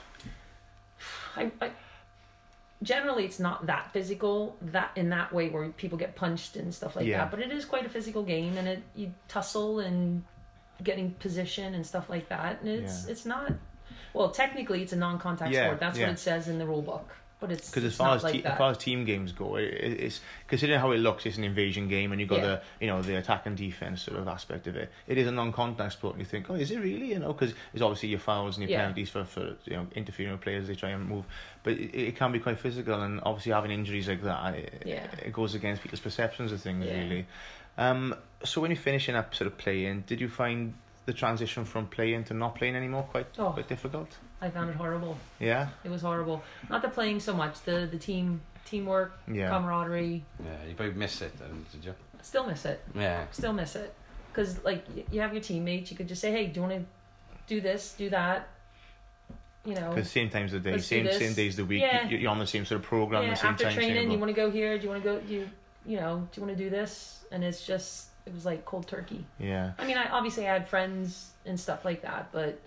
[1.35, 1.71] I, I,
[2.83, 6.95] generally, it's not that physical that in that way where people get punched and stuff
[6.95, 7.19] like Yeah.
[7.19, 7.31] that.
[7.31, 10.23] But it is quite a physical game, and it you tussle and
[10.83, 12.61] getting position and stuff like that.
[12.61, 13.11] And it's Yeah.
[13.11, 13.51] it's not.
[14.13, 15.79] Well, technically, it's a non-contact Yeah, sport.
[15.79, 17.09] That's what it says in the rule book.
[17.41, 19.63] But it's Because as far as like te- as far as team games go, it,
[19.73, 22.45] it- it's considering how it looks, it's an invasion game, and you've got Yeah.
[22.45, 24.91] the you know the attack and defense sort of aspect of it.
[25.07, 27.07] It is a non-contact sport, and you think, oh, is it really?
[27.13, 28.81] You know, because it's obviously your fouls and your Yeah.
[28.81, 31.25] penalties for, for you know interfering with players they try and move,
[31.63, 35.07] but it, it can be quite physical, and obviously having injuries like that, it, Yeah.
[35.25, 36.99] it goes against people's perceptions of things Yeah.
[37.01, 37.25] really.
[37.79, 40.75] Um, so when you're finishing up sort of playing, did you find
[41.05, 43.51] the transition from playing to not playing anymore quite Oh.
[43.51, 44.17] quite difficult?
[44.41, 45.17] I found it horrible.
[45.39, 46.43] Yeah, It was horrible.
[46.69, 47.61] Not the playing so much.
[47.63, 50.23] The the team teamwork, yeah, camaraderie.
[50.43, 51.95] Yeah, you probably miss it, then, did you?
[52.21, 52.79] Still miss it.
[52.95, 53.25] Yeah.
[53.31, 53.93] Still miss it.
[54.31, 56.85] Because like you have your teammates, you could just say, "Hey, do you want to
[57.47, 58.47] do this, do that?"
[59.65, 59.89] You know.
[59.89, 62.07] Because same times of the day, same same days of the week, Yeah.
[62.07, 63.29] you- you're on the same sort of program, yeah.
[63.31, 64.13] the same After training, timetable.
[64.13, 64.77] you want to go here?
[64.77, 65.19] Do you want to go?
[65.19, 65.49] Do you
[65.85, 66.27] you know?
[66.31, 67.25] Do you want to do this?
[67.31, 69.25] And it's just it was like cold turkey.
[69.39, 72.59] Yeah, I mean, I obviously I had friends and stuff like that, but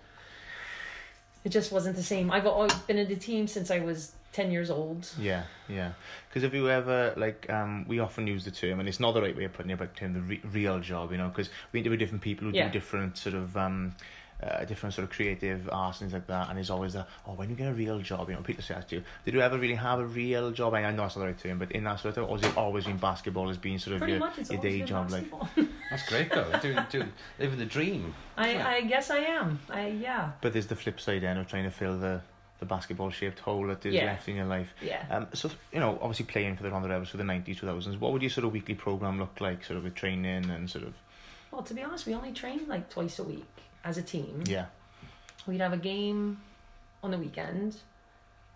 [1.43, 2.31] it just wasn't the same.
[2.31, 5.07] I've always been in the team since I was ten years old.
[5.19, 5.91] yeah, yeah.
[6.27, 9.21] Because if you ever like um we often use the term, and it's not the
[9.21, 11.79] right way of putting it, but term the re- real job, you know, because we
[11.79, 12.67] interview different people who Yeah.
[12.67, 13.95] do different sort of um.
[14.45, 17.49] Uh, different sort of creative arts things like that, and it's always a oh when
[17.49, 19.03] you get a real job, you know, people say that to you.
[19.23, 20.75] Did you ever really have a real job?
[20.75, 22.55] I know that's not the right term, but in that sort of, or has it
[22.55, 25.25] always been basketball as being sort of Pretty your, your day been job, like.
[25.89, 26.51] That's great, though.
[26.61, 28.13] doing, doing, living the dream.
[28.37, 28.67] I Yeah.
[28.67, 29.59] I guess I am.
[29.69, 32.21] I yeah But there's the flip side then of trying to fill the
[32.59, 34.05] the basketball shaped hole that is Yeah.
[34.05, 34.73] left in your life.
[34.81, 35.05] yeah.
[35.09, 37.97] Um, so you know, obviously playing for the Rhondda Rebels for the nineties, two thousands.
[37.97, 40.83] What would your sort of weekly program look like, sort of with training and sort
[40.85, 40.93] of
[41.51, 43.45] Well, to be honest, we only train like twice a week
[43.85, 44.43] as a team.
[44.47, 44.65] yeah,
[45.47, 46.41] We'd have a game
[47.03, 47.77] on the weekend.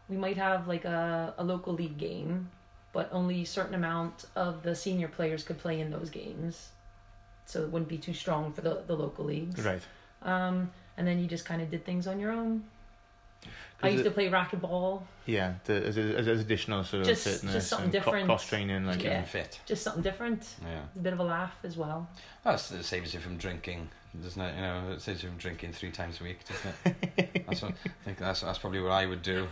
[0.09, 2.49] We might have like a, a local league game,
[2.91, 6.69] but only a certain amount of the senior players could play in those games.
[7.45, 9.63] So it wouldn't be too strong for the, the local leagues.
[9.63, 9.81] right,
[10.23, 12.63] Um, and then you just kind of did things on your own.
[13.81, 17.53] I used it- to play racquetball, Yeah, the, as, as, as additional sort of fitness
[17.53, 18.25] just something and different.
[18.25, 19.23] cross training, like Yeah.
[19.23, 19.59] fit.
[19.65, 20.81] just something different, Yeah.
[20.95, 22.09] a bit of a laugh as well.
[22.43, 23.89] Well, it's- it saves you from drinking,
[24.21, 24.55] doesn't it?
[24.55, 27.45] You know, it saves you from drinking three times a week, doesn't it?
[27.47, 29.47] that's what, I think that's that's probably what I would do.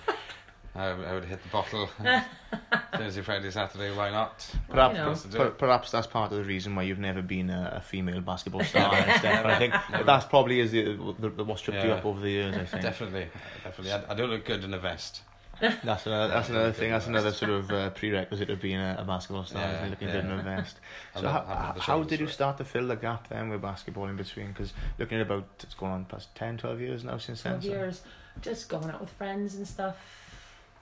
[0.76, 1.89] I, I would hit the bottle
[2.96, 3.96] Thursday, Friday, Saturday.
[3.96, 4.48] Why not?
[4.70, 5.10] Perhaps, you know.
[5.10, 7.78] That's to do per- perhaps that's part of the reason why you've never been a,
[7.78, 9.46] a female basketball star and stuff.
[9.46, 9.74] I think
[10.06, 12.56] that's probably is the, the, the what's tripped you up over the years.
[12.56, 13.28] I think Definitely,
[13.63, 13.91] definitely.
[13.91, 15.22] I, I don't look good in a vest.
[15.62, 16.91] That's another that's another thing.
[16.91, 19.62] That's another sort of uh, prerequisite of being a, a basketball star.
[19.62, 20.13] Yeah, is looking yeah.
[20.15, 20.78] good in a vest.
[21.15, 23.50] So not- how, I'm not the how did you start to fill the gap then
[23.50, 24.48] with basketball in between?
[24.50, 27.54] Because looking at about it's gone on past 10, 12 years now since then.
[27.54, 28.02] Twelve so- years,
[28.41, 29.98] just going out with friends and stuff,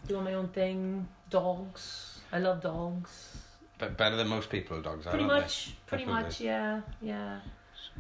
[0.08, 1.08] doing my own thing.
[1.30, 3.38] Dogs, I love dogs.
[3.78, 5.06] But better than most people, dogs.
[5.06, 5.42] are, Pretty aren't they?
[5.42, 6.24] much, pretty Definitely.
[6.30, 7.40] much, yeah, yeah.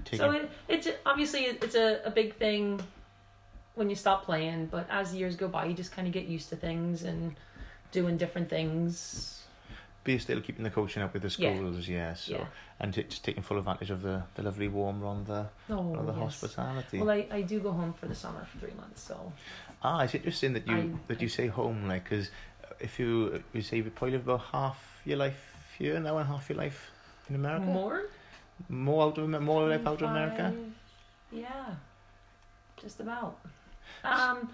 [0.03, 2.81] Taking, So it, it's obviously it's a, a big thing
[3.75, 6.49] when you stop playing, but as years go by, you just kind of get used
[6.49, 7.35] to things and
[7.91, 9.31] doing different things.
[10.03, 12.13] but you're still keeping the coaching up with the schools, yeah.
[12.13, 12.45] So Yeah.
[12.79, 16.05] and t- just taking full advantage of the, the lovely warm on the Oh, on
[16.05, 16.21] the yes.
[16.21, 16.99] hospitality.
[16.99, 19.33] Well, I, I do go home for the summer for three months, so
[19.81, 22.29] Ah, it's interesting that you I- that you say home, like, because
[22.79, 25.41] if you you say you probably live about half your life
[25.79, 26.91] here now and half your life
[27.29, 28.03] in America, more.
[28.69, 30.53] more out of more life out of America.
[31.31, 31.75] Yeah,
[32.77, 33.39] just about.
[34.05, 34.49] Um,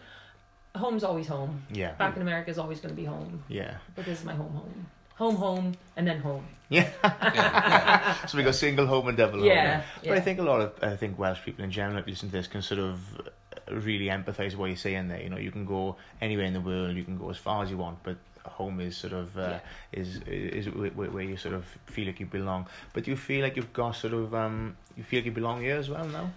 [0.76, 1.64] home's always home.
[1.72, 4.34] Yeah, Back in America is always going to be home, yeah, but this is my
[4.34, 4.86] home, home,
[5.16, 6.46] home, home, and then home.
[6.70, 6.90] yeah.
[7.04, 8.26] Yeah, yeah.
[8.26, 9.48] so we go single home and double home.
[9.48, 12.14] Yeah, But I think a lot of I think Welsh people in general, if you
[12.14, 15.22] listen to this, can sort of uh, really empathise what you're saying there.
[15.22, 17.70] You know, you can go anywhere in the world, you can go as far as
[17.70, 19.60] you want, but home is sort of uh,
[19.92, 22.66] is is wh- wh- where you sort of feel like you belong.
[22.94, 25.62] But do you feel like you've got sort of um you feel like you belong
[25.62, 26.32] here as well now?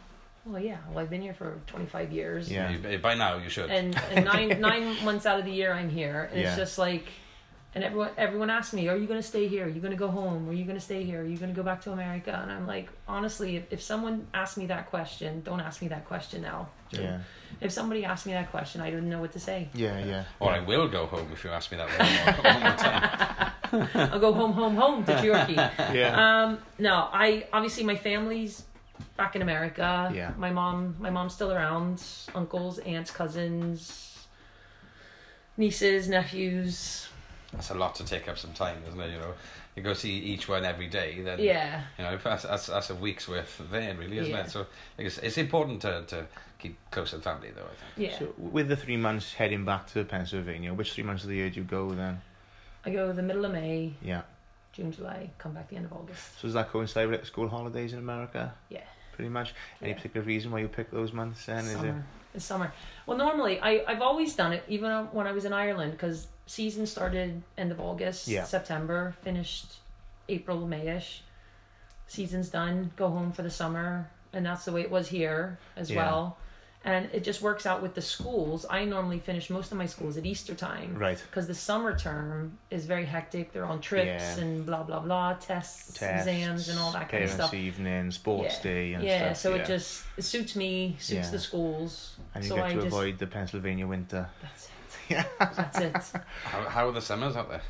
[0.47, 0.77] Well, yeah.
[0.91, 2.51] Well, I've been here for 25 years.
[2.51, 2.71] Yeah.
[2.71, 3.71] You- by now, you should.
[3.71, 6.49] And, and nine nine months out of the year, I'm here, and Yeah.
[6.49, 7.07] it's just like,
[7.75, 9.65] and everyone everyone asks me, "Are you going to stay here?
[9.65, 10.49] Are you going to go home?
[10.49, 11.23] Are you going to stay here?
[11.23, 14.27] Are you going to go back to America?" And I'm like, honestly, if, if someone
[14.35, 16.69] asks me that question, don't ask me that question now.
[16.91, 17.21] Yeah,
[17.61, 19.69] If somebody asked me that question, I don't know what to say.
[19.75, 20.25] yeah, yeah.
[20.39, 24.13] or I will go home if you ask me that one more, one more time.
[24.13, 25.55] I'll go home, home, home to Turkey.
[25.99, 26.15] yeah.
[26.45, 28.63] Um, no, I obviously my family's
[29.17, 30.11] back in America.
[30.15, 30.33] Yeah.
[30.37, 32.03] My mom, my mom's still around.
[32.35, 34.27] Uncles, aunts, cousins,
[35.57, 37.09] nieces, nephews.
[37.53, 39.13] That's a lot to take up some time, isn't it?
[39.13, 39.35] You know,
[39.77, 41.83] you go see each one every day, then Yeah.
[41.99, 44.45] you know that's that's, that's a week's worth of there, really, isn't Yeah.
[44.45, 44.51] it?
[44.51, 46.27] So I think it's, it's important to, to
[46.59, 47.63] keep close to the family, though.
[47.63, 48.11] I think.
[48.11, 48.19] Yeah.
[48.19, 51.51] So with the three months heading back to Pennsylvania, which three months of the year
[51.51, 52.21] do you go then?
[52.85, 54.23] I go the middle of May, Yeah.
[54.75, 56.39] June, July, come back the end of August.
[56.41, 58.53] So does that coincide with school holidays in America?
[58.69, 58.81] Yeah.
[59.13, 59.55] Pretty much.
[59.81, 59.97] Any Yeah.
[59.97, 61.59] particular reason why you pick those months then?
[61.65, 61.77] Is it?
[61.77, 62.05] summer.
[62.35, 62.73] It's summer.
[63.07, 66.87] Well, normally I I've always done it, even when I was in Ireland, because season
[66.87, 68.43] started end of August, Yeah.
[68.45, 69.67] September, finished
[70.29, 71.21] April, Mayish.
[72.09, 72.91] Season's done.
[72.97, 75.97] Go home for the summer, and that's the way it was here as Yeah.
[76.05, 76.37] well.
[76.87, 78.67] And it just works out with the schools.
[78.69, 81.17] I normally finish most of my schools at Easter time Right.
[81.31, 83.53] because the summer term is very hectic.
[83.55, 84.41] They're on trips Yeah.
[84.45, 87.55] and blah blah blah, tests, Tests, exams, and all that kind of parents' stuff.
[87.55, 88.63] evening, sports Yeah.
[88.63, 89.37] day and yeah, stuff.
[89.39, 89.63] so yeah.
[89.63, 91.31] it just it suits me, suits Yeah.
[91.31, 92.17] the schools.
[92.35, 94.29] And you so get I to just avoid the Pennsylvania winter.
[94.43, 94.71] that's it.
[95.09, 95.25] Yeah.
[95.39, 96.21] That's it.
[96.45, 97.63] How, how are the summers out there?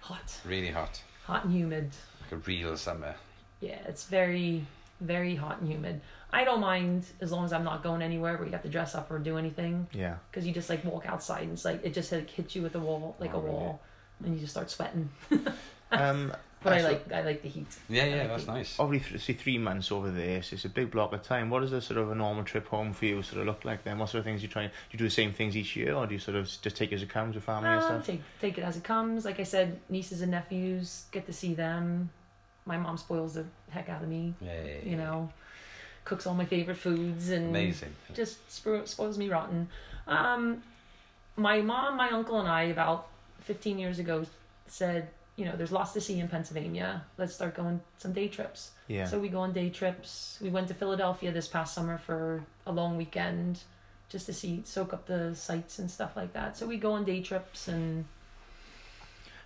[0.00, 1.90] Hot, Really hot, hot and humid.
[2.22, 3.14] like a real summer.
[3.60, 4.66] Yeah, it's very,
[5.00, 6.00] very hot and humid.
[6.32, 8.94] I don't mind as long as I'm not going anywhere where you have to dress
[8.94, 10.16] up or do anything Yeah.
[10.30, 12.74] because you just like walk outside and it's like it just like, hits you with
[12.74, 13.54] a wall like Oh, a really?
[13.54, 13.80] wall
[14.24, 15.08] and you just start sweating.
[15.90, 17.68] Um, But I so like I like the heat.
[17.88, 18.76] Yeah, I yeah, like that's the- nice.
[18.80, 21.48] Obviously, th- see three months over there, so it's a big block of time.
[21.50, 23.84] What does a sort of a normal trip home for you sort of look like
[23.84, 23.96] then?
[23.98, 24.66] What sort of things you try?
[24.66, 26.90] Do you do the same things each year, or do you sort of just take
[26.92, 28.06] it as it comes with family and Um, stuff?
[28.06, 29.24] take take it as it comes.
[29.24, 32.10] Like I said, nieces and nephews get to see them.
[32.66, 34.34] My mom spoils the heck out of me.
[34.42, 34.96] Yeah, yeah, You yeah.
[36.08, 37.92] Cooks all my favorite foods and amazing.
[38.14, 39.68] just spo- spoils me rotten.
[40.06, 40.62] Um,
[41.36, 43.06] my mom, my uncle, and I about
[43.40, 44.26] fifteen years ago
[44.66, 47.04] said, you know, there's lots to see in Pennsylvania.
[47.16, 48.72] Let's start going some day trips.
[48.88, 49.06] Yeah.
[49.06, 50.38] So we go on day trips.
[50.42, 53.60] We went to Philadelphia this past summer for a long weekend,
[54.08, 56.56] just to see, soak up the sights and stuff like that.
[56.56, 58.04] So we go on day trips and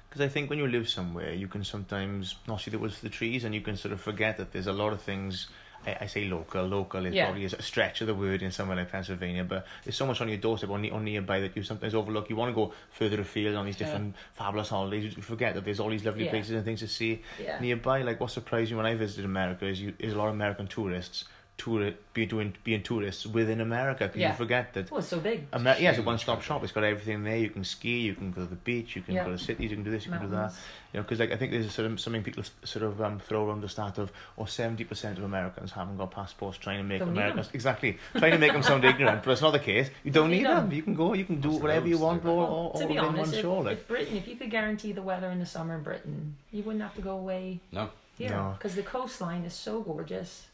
[0.09, 3.05] Because I think when you live somewhere, you can sometimes not see the woods for
[3.05, 5.48] the trees, and you can sort of forget that there's a lot of things.
[5.86, 7.26] I, I say local, local is Yeah.
[7.26, 10.28] probably a stretch of the word in somewhere like Pennsylvania, but there's so much on
[10.28, 12.30] your doorstep or, ne- or nearby that you sometimes overlook.
[12.30, 13.86] You want to go further afield on these Yeah.
[13.86, 15.16] different fabulous holidays.
[15.16, 16.30] You forget that there's all these lovely Yeah.
[16.30, 17.22] places and things to see
[17.60, 18.02] nearby.
[18.02, 20.66] Like what surprised me when I visited America is you is a lot of American
[20.66, 21.24] tourists
[21.58, 24.30] tour be doing being tourists within America because Yeah.
[24.30, 25.46] you forget that Oh, it's so big.
[25.52, 26.62] Amer- yeah, it's a one stop shop.
[26.64, 27.36] It's got everything there.
[27.36, 29.24] You can ski, you can go to the beach, you can Yeah.
[29.24, 30.52] go to cities, you can do this, you can do that.
[30.92, 33.46] You know, because like I think there's sort of something people sort of um, throw
[33.48, 36.98] around the start of, or seventy percent of Americans haven't got passports, trying to make
[36.98, 39.88] Don't Americans exactly trying to make them sound ignorant, but it's not the case.
[40.04, 40.68] You don't Need need them.
[40.68, 40.72] them.
[40.72, 42.28] You can go, you can do There's whatever you want, do.
[42.28, 43.58] all, all, all to be honest, one if, show.
[43.60, 46.62] Like, if Britain, if you could guarantee the weather in the summer in Britain, you
[46.64, 47.88] wouldn't have to go away No.
[48.18, 48.54] here No.
[48.58, 50.48] because the coastline is so gorgeous.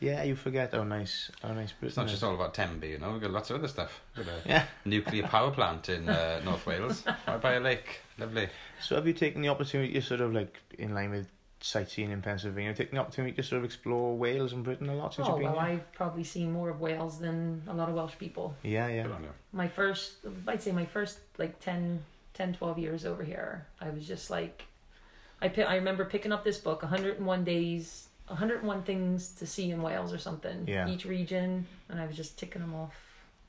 [0.00, 2.12] Yeah, you forget how nice, how nice Britain It's not is.
[2.12, 3.12] just all about Tenby, you know.
[3.12, 4.00] We've got lots of other stuff.
[4.16, 4.64] We've got a Yeah.
[4.84, 8.00] nuclear power plant in uh, North Wales, right by a lake.
[8.18, 8.48] Lovely.
[8.82, 11.28] So have you taken the opportunity to sort of like in line with
[11.60, 15.14] sightseeing in Pennsylvania, taken the opportunity to sort of explore Wales and Britain a lot
[15.14, 15.74] since Oh you've been well, here?
[15.76, 18.54] I've probably seen more of Wales than a lot of Welsh people.
[18.62, 19.04] Yeah, yeah.
[19.04, 19.30] Good on you.
[19.52, 20.12] My first,
[20.46, 22.02] I'd say my first like 10,
[22.34, 24.66] 10 12 years over here, I was just like,
[25.40, 29.82] I pi- I remember picking up this book, 101 days, 101 things to see in
[29.82, 30.64] Wales or something.
[30.66, 30.88] Yeah.
[30.88, 32.94] Each region, and I was just ticking them off,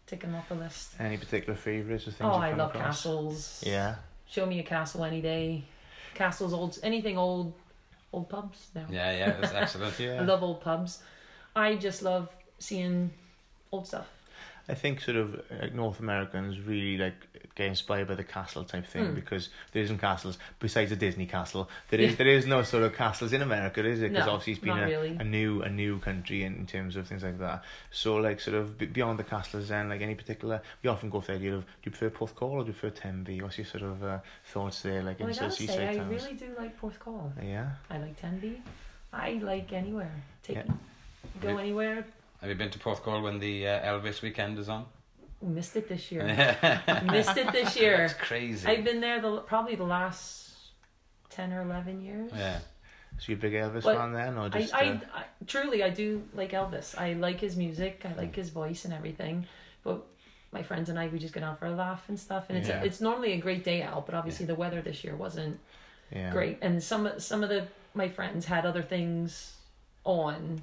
[0.08, 0.96] ticking them off the list.
[1.00, 2.84] Any particular favourites or things Oh, you've I come love across?
[2.86, 3.64] castles.
[3.66, 3.96] Yeah.
[4.28, 5.64] Show me a castle any day.
[6.14, 7.54] Castles, old, anything old,
[8.12, 8.68] old pubs.
[8.76, 8.86] No.
[8.90, 10.00] Yeah, yeah, that's excellent.
[10.00, 10.22] Yeah.
[10.22, 11.02] I love old pubs.
[11.56, 13.12] I just love seeing
[13.72, 14.08] old stuff.
[14.68, 17.16] I think sort of like North Americans really like
[17.56, 19.16] get inspired by the castle type thing Mm.
[19.16, 21.70] because there isn't castles besides the Disney castle.
[21.90, 24.12] There is there is no sort of castles in America, is it?
[24.12, 25.16] Because No, obviously it's been a, really.
[25.20, 27.64] a new a new country in, in terms of things like that.
[27.92, 31.32] So like sort of beyond the castles, then like any particular, we often go for
[31.32, 33.42] the idea of do you prefer Porthcawl or do you prefer Tenby?
[33.42, 34.20] What's your sort of uh,
[34.52, 36.80] thoughts there, like Well, I in sort gotta of say, seaside I really do like
[36.80, 37.32] Porthcawl.
[37.42, 37.72] Yeah.
[37.90, 38.62] I like Tenby.
[39.14, 40.12] I like anywhere.
[40.44, 40.64] Take Yeah.
[41.42, 42.06] go Have anywhere.
[42.42, 44.86] Have you been to Porthcawl when the uh, Elvis weekend is on?
[45.46, 46.26] Missed it this year.
[47.12, 48.04] Missed it this year.
[48.06, 48.68] It's crazy.
[48.68, 50.52] I've been there the probably the last
[51.30, 52.32] ten or eleven years.
[52.36, 52.60] Yeah.
[53.18, 54.74] So you're a big Elvis But fan then, or I, just?
[54.74, 56.98] I, uh, I truly I do like Elvis.
[56.98, 58.04] I like his music.
[58.04, 59.46] I like his voice and everything.
[59.84, 60.06] But
[60.52, 62.46] my friends and I we just get out for a laugh and stuff.
[62.50, 62.82] And it's Yeah.
[62.84, 64.06] it's normally a great day out.
[64.06, 65.60] But obviously the weather this year wasn't
[66.12, 66.32] yeah.
[66.32, 66.58] great.
[66.62, 69.54] And some some of the my friends had other things
[70.04, 70.62] on,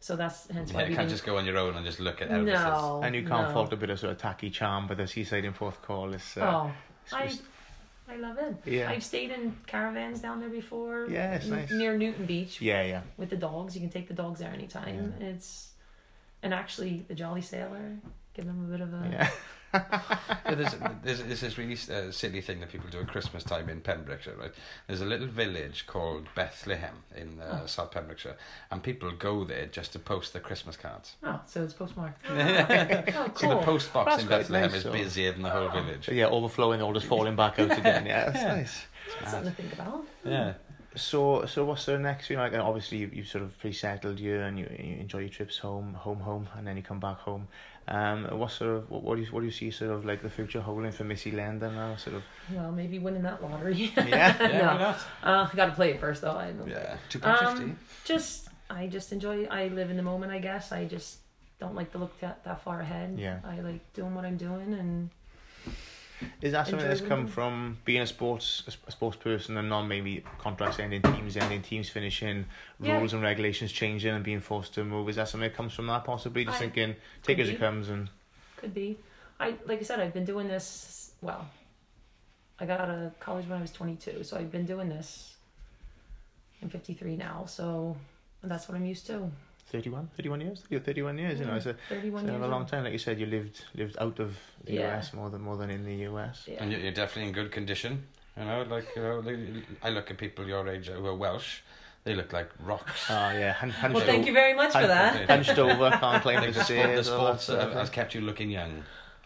[0.00, 1.10] so that's hence why Yeah, we you can't didn't.
[1.18, 2.46] just go on your own and just look at Elvis.
[2.46, 3.54] no, And you can't no.
[3.54, 6.36] fault a bit of sort of tacky charm, but the seaside in Porthcawl is.
[6.36, 6.72] Uh, oh,
[7.06, 7.42] it's- I it's-
[8.08, 8.56] I love it.
[8.66, 8.90] yeah.
[8.90, 11.06] I've stayed in caravans down there before.
[11.08, 11.70] Yeah, it's n- nice.
[11.70, 13.02] Near Newton Beach Yeah, yeah.
[13.16, 13.76] with the dogs.
[13.76, 15.14] You can take the dogs there anytime.
[15.20, 15.68] It's
[16.42, 17.98] and actually the Jolly Sailor,
[18.34, 19.30] give them a bit of a Yeah.
[19.72, 23.68] Yeah, there's, there's, there's this really uh, silly thing that people do at Christmas time
[23.68, 24.52] in Pembrokeshire, right?
[24.86, 27.66] There's a little village called Bethlehem in uh, Oh.
[27.66, 28.36] South Pembrokeshire,
[28.70, 31.14] and people go there just to post their Christmas cards.
[31.22, 32.24] Oh, so it's postmarked.
[32.28, 33.62] oh, So the cool.
[33.62, 34.92] post box That's in Bethlehem nice, is though.
[34.92, 35.80] busier than the whole Oh.
[35.82, 36.06] village.
[36.06, 38.06] So yeah, overflowing, all just falling back out again.
[38.06, 38.54] Yeah, that's Yeah.
[38.56, 38.82] nice.
[39.20, 40.04] That's something to think about.
[40.24, 40.54] Yeah.
[40.96, 42.28] So, so what's the next?
[42.30, 45.20] You know, like obviously you you sort of pre settled here, and you, you enjoy
[45.20, 47.46] your trips home, home, home, and then you come back home.
[47.90, 50.22] Um, what sort of what, what do you what do you see sort of like
[50.22, 51.96] the future holding for Missy Lender now?
[51.96, 52.22] Sort of
[52.54, 53.92] Well, maybe winning that lottery.
[53.96, 54.02] yeah.
[54.08, 54.78] Yeah, why No.
[54.78, 54.96] not?
[55.24, 56.36] uh, I got to play it first, though.
[56.36, 56.96] I don't Yeah.
[57.08, 57.64] Two pound fifty.
[57.72, 59.46] Um, just I just enjoy.
[59.46, 60.30] I live in the moment.
[60.30, 61.18] I guess I just
[61.58, 63.16] don't like to look that that far ahead.
[63.18, 63.40] Yeah.
[63.44, 65.10] I like doing what I'm doing, and
[66.42, 70.22] Is that something that's come from being a sports a sports person and not maybe
[70.38, 72.44] contracts ending, teams ending, teams finishing,
[72.80, 72.98] Yeah.
[72.98, 75.08] rules and regulations changing, and being forced to move?
[75.08, 76.44] Is that something that comes from that possibly?
[76.44, 78.08] Just I- thinking, take it as it comes, and
[78.56, 78.98] could be.
[79.38, 81.12] I like I said, I've been doing this.
[81.22, 81.46] Well,
[82.58, 85.34] I got out of college when I was 22, so I've been doing this.
[86.62, 87.96] I'm 53 now, so
[88.42, 89.30] that's what I'm used to.
[89.70, 90.64] 31, 31 years.
[90.68, 91.38] You're thirty one years.
[91.38, 92.42] You know, Yeah, it's a 31 It's years.
[92.44, 94.96] a long time, like you said, you lived lived out of the Yeah.
[94.98, 96.44] US more than more than in the US.
[96.46, 96.62] Yeah.
[96.62, 97.92] And you're you're definitely in good condition.
[98.36, 99.22] You know, like you know,
[99.82, 101.60] I look at people your age who are Welsh.
[102.04, 103.10] They look like rocks.
[103.10, 105.28] Oh yeah, hun- hunched, Well, thank o- you very much for that.
[105.28, 107.06] hunched over, can't I climb think the the, sport, the stairs.
[107.06, 108.82] that sports sort has kept you looking young.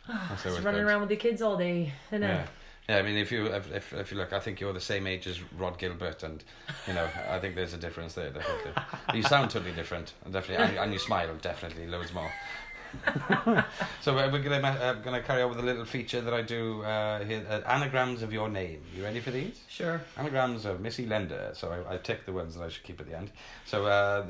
[0.09, 0.89] Ah, That's Just running good.
[0.91, 2.43] around with the kids all day, you know.
[2.89, 2.99] Yeah.
[2.99, 5.41] I mean, if you if, if you look, I think you're the same age as
[5.55, 6.45] Rod Gilbert, and
[6.87, 8.31] you know, I think there's a difference there.
[8.31, 8.73] Definitely,
[9.15, 12.31] you sound totally different, and definitely, and, and you smile definitely loads more.
[14.01, 17.25] so we're gonna uh, gonna carry on with a little feature that I do uh,
[17.25, 18.83] here, uh, anagrams of your name.
[18.97, 19.61] You ready for these?
[19.69, 20.01] Sure.
[20.17, 21.51] Anagrams of Missy Lender.
[21.55, 23.31] So I, I tick the ones that I should keep at the end.
[23.65, 24.27] So uh,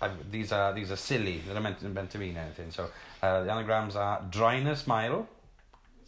[0.00, 1.42] I, these are these are silly.
[1.44, 2.70] They're not meant, meant to mean anything.
[2.70, 2.90] So
[3.22, 5.28] uh, the anagrams are dryness mile.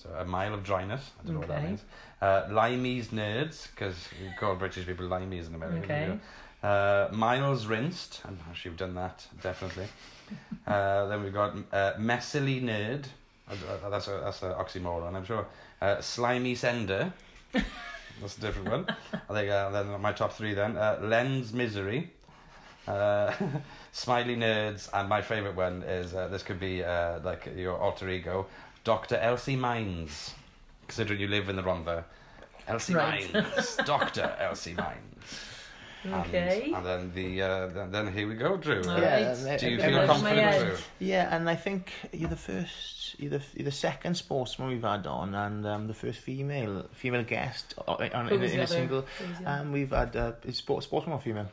[0.04, 1.10] So a mile of dryness.
[1.20, 1.82] I don't know what that means.
[2.20, 5.84] Uh, limeys nerds because we call British people limeys in America.
[5.84, 6.02] Okay.
[6.02, 6.20] you know.
[6.68, 8.20] Uh, miles rinsed.
[8.26, 9.86] I'm sure you've done that definitely.
[10.66, 13.04] uh, then we've got uh, messily nerd.
[13.50, 15.46] Uh, uh, That's a that's an oxymoron, I'm sure.
[15.80, 17.12] Uh, slimy sender.
[18.20, 18.86] That's a different one.
[19.28, 20.76] I think uh, then my top three then.
[20.76, 22.10] Uh, lens misery.
[22.86, 23.32] Uh,
[23.92, 28.08] Smiley Nerds, and my favourite one is uh, this could be uh, like your alter
[28.08, 28.46] ego,
[28.84, 29.16] Dr.
[29.16, 30.34] Elsie Mines.
[30.86, 32.04] Considering you live in the Rhondda,
[32.68, 33.32] Elsie Right.
[33.32, 34.36] Mines, Dr.
[34.38, 35.40] Elsie Mines.
[36.06, 36.70] Okay.
[36.76, 38.82] And, then the uh, then, then here we go, Drew.
[38.86, 40.66] All Yeah, Do you feel Everyone's confident, head.
[40.66, 40.76] Drew?
[40.98, 45.06] Yeah, and I think you're the first, you're the, you're the second sportsman we've had
[45.06, 49.00] on, and um, the first female female guest on, on, in, a- in a single.
[49.18, 49.60] Who was the other?
[49.62, 51.48] Um, we've had uh, is sport, sportsman or female?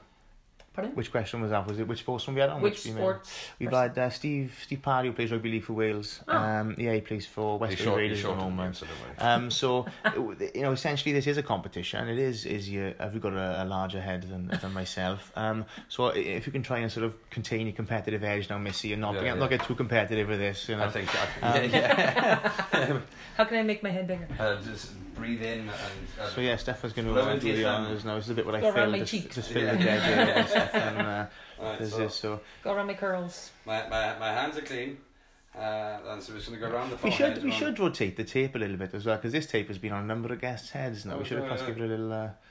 [0.74, 0.96] Pardon?
[0.96, 1.68] Which question was that?
[1.68, 2.62] Was it which sportsman we had on?
[2.62, 2.98] Which female?
[2.98, 3.50] sports?
[3.60, 3.90] We've person?
[3.90, 6.22] had uh, Steve Steve Parry who plays rugby league for Wales.
[6.30, 6.38] Oh.
[6.38, 8.76] Um, yeah, he plays for West He's Wales short, Raiders he's at the short moment.
[8.78, 9.34] so don't worry.
[9.34, 9.86] Um, so
[10.56, 12.08] you know, essentially, this is a competition.
[12.08, 15.32] It is is you have you got a, a larger head than than myself.
[15.36, 18.94] Um, so if you can try and sort of contain your competitive edge now, Missy,
[18.94, 19.34] and not Yeah, get, yeah.
[19.36, 20.70] not get too competitive with this.
[20.70, 21.10] You know, I think,
[21.44, 23.00] I, Um, yeah, yeah.
[23.36, 24.28] How can I make my head bigger?
[24.40, 24.92] uh, just
[25.22, 25.70] breathe in and.
[26.20, 28.16] Uh, So yeah, Stefan's going to Blow uh, do the your honours now.
[28.16, 28.92] This is a bit what I Go around feel.
[28.92, 29.36] my Just, cheeks.
[29.36, 29.76] just fill Yeah.
[29.76, 31.06] the dead and with Stefan.
[31.06, 31.28] Uh,
[31.64, 33.52] Alright, there's so this, so Go around my curls.
[33.68, 34.98] my, my, my hands are clean.
[35.56, 37.80] Uh, and so we're just going to go around the we should we around- should
[37.80, 40.08] rotate the tape a little bit as well because this tape has been on a
[40.08, 41.16] number of guests' heads now.
[41.16, 41.74] Oh, we should have yeah, perhaps yeah.
[41.76, 42.12] give it a little.
[42.14, 42.51] Uh, give it a,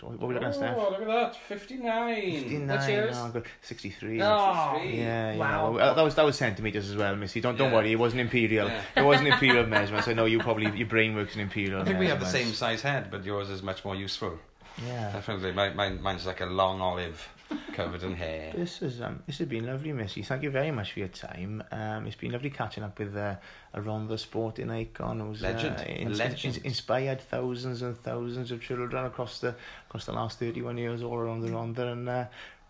[0.00, 0.76] what are we looking at, Steph?
[0.76, 1.36] Oh, look at that.
[1.36, 2.14] 59.
[2.22, 2.68] 59.
[2.68, 3.16] What's yours?
[3.18, 3.46] Oh, good.
[3.62, 4.22] 63.
[4.22, 5.72] Oh, Yeah, you Wow.
[5.72, 7.40] know, that was that was centimeters as well, Missy.
[7.40, 8.68] Don't don't worry, it wasn't imperial.
[8.68, 8.82] Yeah.
[8.96, 10.08] It wasn't imperial measurements.
[10.08, 11.80] I know you probably your brain works in imperial.
[11.82, 14.38] I think we have the same size head, but yours is much more useful.
[14.86, 15.12] Yeah.
[15.12, 15.52] Definitely.
[15.52, 17.28] Mine, mine, mine's like a long olive
[17.72, 18.52] covered in hair.
[18.54, 20.22] This is um, this has been lovely, Missy.
[20.22, 21.62] Thank you very much for your time.
[21.70, 23.36] Um, it's been lovely catching up with uh,
[23.74, 25.76] around the sporting icon who's Legend.
[25.78, 26.56] uh, A ins- legend.
[26.56, 29.54] ins- inspired thousands and thousands of children across the
[29.88, 32.24] across the last thirty one years all around the Rhondda and uh,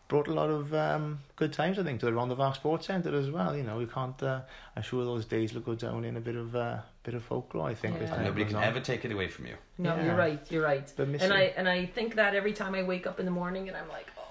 [0.08, 3.14] brought a lot of um, good times I think to the Rhondda Fach Sports Centre
[3.18, 3.56] as well.
[3.56, 4.22] You know we can't.
[4.22, 4.40] Uh,
[4.76, 7.68] I'm sure those days will go down in a bit of uh, bit of folklore.
[7.68, 7.96] I think.
[7.98, 8.08] Yeah.
[8.08, 8.62] time Nobody can on.
[8.64, 9.54] ever take it away from you.
[9.78, 10.04] No, Yeah.
[10.06, 10.50] you're right.
[10.50, 10.92] You're right.
[10.96, 13.32] But Missy, And I and I think that every time I wake up in the
[13.32, 14.21] morning and I'm like, oh my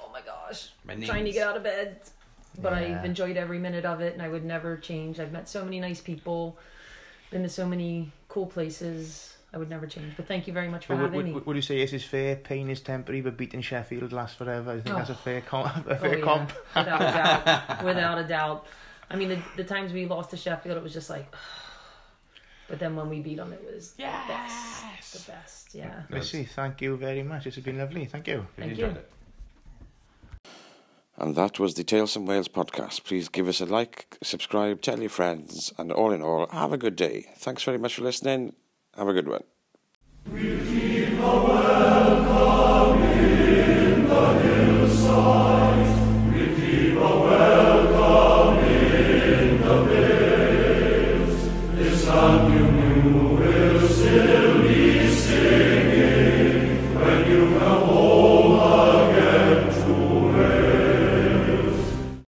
[0.51, 1.99] gosh, My trying to get out of bed.
[2.61, 2.99] But Yeah.
[2.99, 5.19] I've enjoyed every minute of it, and I would never change.
[5.19, 6.57] I've met so many nice people,
[7.29, 9.35] been to so many cool places.
[9.53, 10.13] I would never change.
[10.17, 11.31] But thank you very much for But would, having would, me.
[11.33, 12.35] would, would you say this is fair?
[12.37, 14.71] Pain is temporary, but beating Sheffield lasts forever.
[14.71, 14.97] I think Oh.
[14.99, 15.87] that's a fair comp.
[15.87, 16.23] A Oh, fair oh, yeah.
[16.23, 16.53] comp.
[16.75, 17.83] without a doubt.
[17.85, 18.65] Without a doubt.
[19.09, 21.33] I mean, the, the times we lost to Sheffield, it was just like.
[22.69, 25.25] But then when we beat them, it was the best.
[25.25, 26.03] The best, yeah.
[26.09, 27.43] Missy, thank you very much.
[27.43, 28.05] This has been lovely.
[28.05, 28.45] Thank you.
[28.55, 29.01] Really Thank enjoyed you.
[31.22, 33.03] And that was the Tales from Wales podcast.
[33.03, 36.80] Please give us a like, subscribe, tell your friends, and all in all, have a
[36.80, 37.28] good day.
[37.38, 38.55] Thanks very much for listening.
[38.97, 39.43] Have a good one.